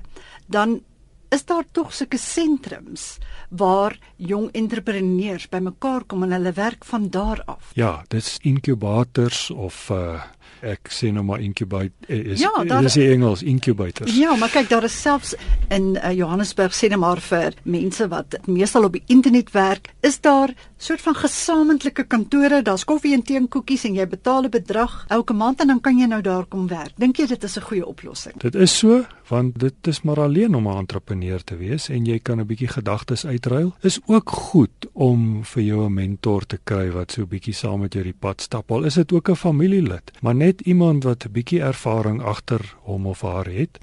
Dan 0.48 0.80
is 1.30 1.46
daar 1.46 1.66
tog 1.72 1.94
sulke 1.94 2.18
sentrums 2.18 3.18
waar 3.50 3.98
jong 4.18 4.50
entrepreneurs 4.58 5.48
bymekaar 5.50 6.04
kom 6.10 6.26
en 6.26 6.34
hulle 6.34 6.54
werk 6.58 6.86
van 6.86 7.10
daar 7.14 7.44
af. 7.46 7.72
Ja, 7.78 8.04
dis 8.08 8.38
inkubators 8.42 9.50
of 9.50 9.90
uh 9.94 10.22
ek 10.62 10.90
sê 10.90 11.12
nou 11.14 11.24
maar 11.24 11.40
incubate 11.40 11.92
eh, 12.08 12.34
is 12.34 12.40
ja, 12.40 12.52
daar, 12.64 12.84
is 12.84 12.94
die 12.94 13.10
Engels 13.12 13.44
incubators. 13.44 14.16
Ja, 14.18 14.36
maar 14.36 14.50
kyk 14.50 14.70
daar 14.70 14.84
is 14.84 15.02
selfs 15.02 15.36
in 15.70 15.96
uh, 15.96 16.12
Johannesburg 16.12 16.74
sê 16.76 16.90
net 16.90 17.00
maar 17.00 17.22
vir 17.22 17.54
mense 17.64 18.08
wat 18.08 18.40
meestal 18.48 18.84
op 18.84 18.94
die 18.98 19.04
internet 19.08 19.52
werk, 19.52 19.94
is 20.02 20.20
daar 20.20 20.54
soort 20.80 21.02
van 21.02 21.16
gesamentlike 21.16 22.06
kantore, 22.08 22.62
daar's 22.62 22.86
koffie 22.88 23.14
en 23.14 23.24
tee 23.24 23.38
en 23.38 23.48
koekies 23.52 23.84
en 23.90 23.96
jy 23.96 24.08
betaal 24.08 24.44
'n 24.48 24.50
bedrag 24.50 25.06
elke 25.10 25.34
maand 25.34 25.62
en 25.62 25.68
dan 25.68 25.82
kan 25.82 26.00
jy 26.00 26.06
nou 26.06 26.22
daar 26.22 26.46
kom 26.46 26.68
werk. 26.68 26.94
Dink 26.98 27.18
jy 27.18 27.28
dit 27.28 27.44
is 27.44 27.58
'n 27.58 27.62
goeie 27.62 27.86
oplossing? 27.86 28.40
Dit 28.40 28.56
is 28.56 28.78
so, 28.78 29.06
want 29.28 29.60
dit 29.60 29.88
is 29.88 30.02
maar 30.02 30.20
alleen 30.20 30.56
om 30.56 30.68
'n 30.68 30.78
entrepreneur 30.78 31.44
te 31.44 31.58
wees 31.58 31.90
en 31.90 32.06
jy 32.06 32.20
kan 32.20 32.40
'n 32.40 32.46
bietjie 32.46 32.68
gedagtes 32.68 33.26
uitruil. 33.26 33.74
Is 33.82 34.00
ook 34.06 34.30
goed 34.30 34.88
om 34.94 35.44
vir 35.44 35.64
jou 35.64 35.86
'n 35.86 35.94
mentor 35.94 36.46
te 36.46 36.60
kry 36.64 36.92
wat 36.92 37.12
so 37.12 37.22
'n 37.22 37.28
bietjie 37.28 37.54
saam 37.54 37.80
met 37.80 37.94
jou 37.94 38.04
die 38.04 38.20
pad 38.20 38.42
stap. 38.42 38.72
Al 38.72 38.84
is 38.84 38.94
dit 38.94 39.12
ook 39.12 39.30
'n 39.30 39.36
familielid, 39.36 40.12
maar 40.22 40.36
net 40.36 40.49
iemand 40.62 41.04
wat 41.04 41.26
'n 41.26 41.32
bietjie 41.32 41.62
ervaring 41.62 42.22
agter 42.22 42.76
hom 42.82 43.06
of 43.06 43.22
haar 43.22 43.46
het 43.46 43.80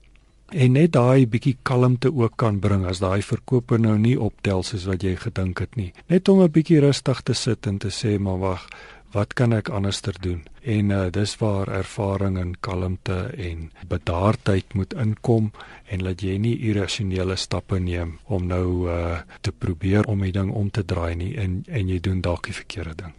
en 0.48 0.72
net 0.72 0.92
daai 0.92 1.26
bietjie 1.26 1.56
kalmte 1.62 2.12
ook 2.14 2.36
kan 2.36 2.60
bring 2.60 2.84
as 2.86 2.98
daai 3.02 3.22
verkope 3.22 3.78
nou 3.78 3.98
nie 3.98 4.20
optel 4.20 4.62
soos 4.62 4.84
wat 4.86 5.02
jy 5.02 5.16
gedink 5.16 5.58
het 5.58 5.76
nie. 5.76 5.92
Net 6.08 6.28
om 6.28 6.42
'n 6.42 6.50
bietjie 6.50 6.80
rustig 6.80 7.22
te 7.22 7.34
sit 7.34 7.66
en 7.66 7.78
te 7.78 7.88
sê 7.90 8.18
maar 8.18 8.38
wag, 8.38 8.68
wat 9.12 9.34
kan 9.34 9.52
ek 9.52 9.68
anderster 9.68 10.14
doen? 10.20 10.44
En 10.62 10.90
uh, 10.90 11.10
dis 11.10 11.36
waar 11.40 11.68
ervaring 11.68 12.38
en 12.38 12.54
kalmte 12.60 13.32
en 13.36 13.70
bedaardheid 13.88 14.74
moet 14.74 14.94
inkom 14.94 15.52
en 15.88 16.02
laat 16.02 16.22
jy 16.22 16.38
nie 16.38 16.58
irrasionele 16.58 17.36
stappe 17.36 17.78
neem 17.78 18.18
om 18.24 18.46
nou 18.46 18.88
uh, 18.88 19.20
te 19.40 19.52
probeer 19.52 20.04
om 20.06 20.20
die 20.20 20.32
ding 20.32 20.50
om 20.50 20.70
te 20.70 20.84
draai 20.84 21.14
nie 21.14 21.36
en 21.36 21.64
en 21.66 21.88
jy 21.88 22.00
doen 22.00 22.20
dalk 22.20 22.50
die 22.50 22.54
verkeerde 22.54 22.94
ding. 22.94 23.14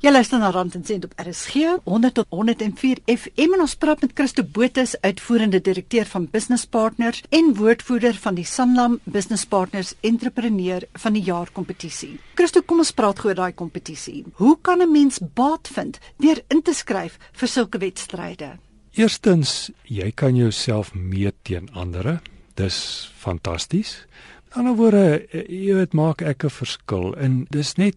Jy 0.00 0.08
luister 0.14 0.40
na 0.40 0.48
Rand 0.48 0.72
en 0.78 0.84
Sent 0.88 1.04
op 1.04 1.18
RSG 1.20 1.74
100 1.84 2.14
tot 2.16 2.26
104 2.32 3.02
FM 3.04 3.52
en 3.52 3.60
ons 3.66 3.74
praat 3.76 4.00
met 4.00 4.14
Christo 4.16 4.40
Botha, 4.48 4.86
uitvoerende 5.04 5.60
direkteur 5.60 6.08
van 6.08 6.24
Business 6.32 6.64
Partners 6.64 7.20
en 7.28 7.50
woordvoerder 7.58 8.16
van 8.16 8.38
die 8.38 8.46
Sanlam 8.48 8.96
Business 9.04 9.44
Partners 9.44 9.92
Entrepreneur 10.00 10.86
van 11.04 11.18
die 11.18 11.22
Jaar 11.28 11.52
kompetisie. 11.52 12.14
Christo, 12.32 12.64
kom 12.64 12.80
ons 12.80 12.94
praat 12.96 13.20
gou 13.20 13.28
oor 13.28 13.42
daai 13.42 13.52
kompetisie. 13.52 14.24
Hoe 14.40 14.56
kan 14.62 14.80
'n 14.80 14.90
mens 14.90 15.20
baat 15.20 15.68
vind 15.68 16.00
deur 16.16 16.40
in 16.48 16.62
te 16.62 16.72
skryf 16.72 17.18
vir 17.32 17.48
sulke 17.48 17.78
wedstryde? 17.78 18.56
Eerstens, 18.96 19.70
jy 19.84 20.12
kan 20.12 20.34
jouself 20.34 20.94
meet 20.94 21.34
teen 21.42 21.68
ander. 21.74 22.22
Dis 22.54 23.12
fantasties. 23.16 24.06
Aan 24.50 24.64
die 24.64 24.70
ander 24.70 24.76
woorde, 24.76 25.26
jy 25.48 25.74
weet 25.74 25.92
maak 25.92 26.22
ek 26.22 26.44
'n 26.44 26.50
verskil 26.50 27.14
en 27.16 27.46
dis 27.50 27.74
net 27.76 27.96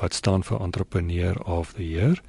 wat 0.00 0.14
staan 0.14 0.42
vir 0.42 0.60
entrepreneur 0.60 1.42
of 1.42 1.72
the 1.72 1.88
year 1.88 2.22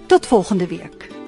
Tot 0.06 0.26
volgende 0.26 0.66
week. 0.66 1.21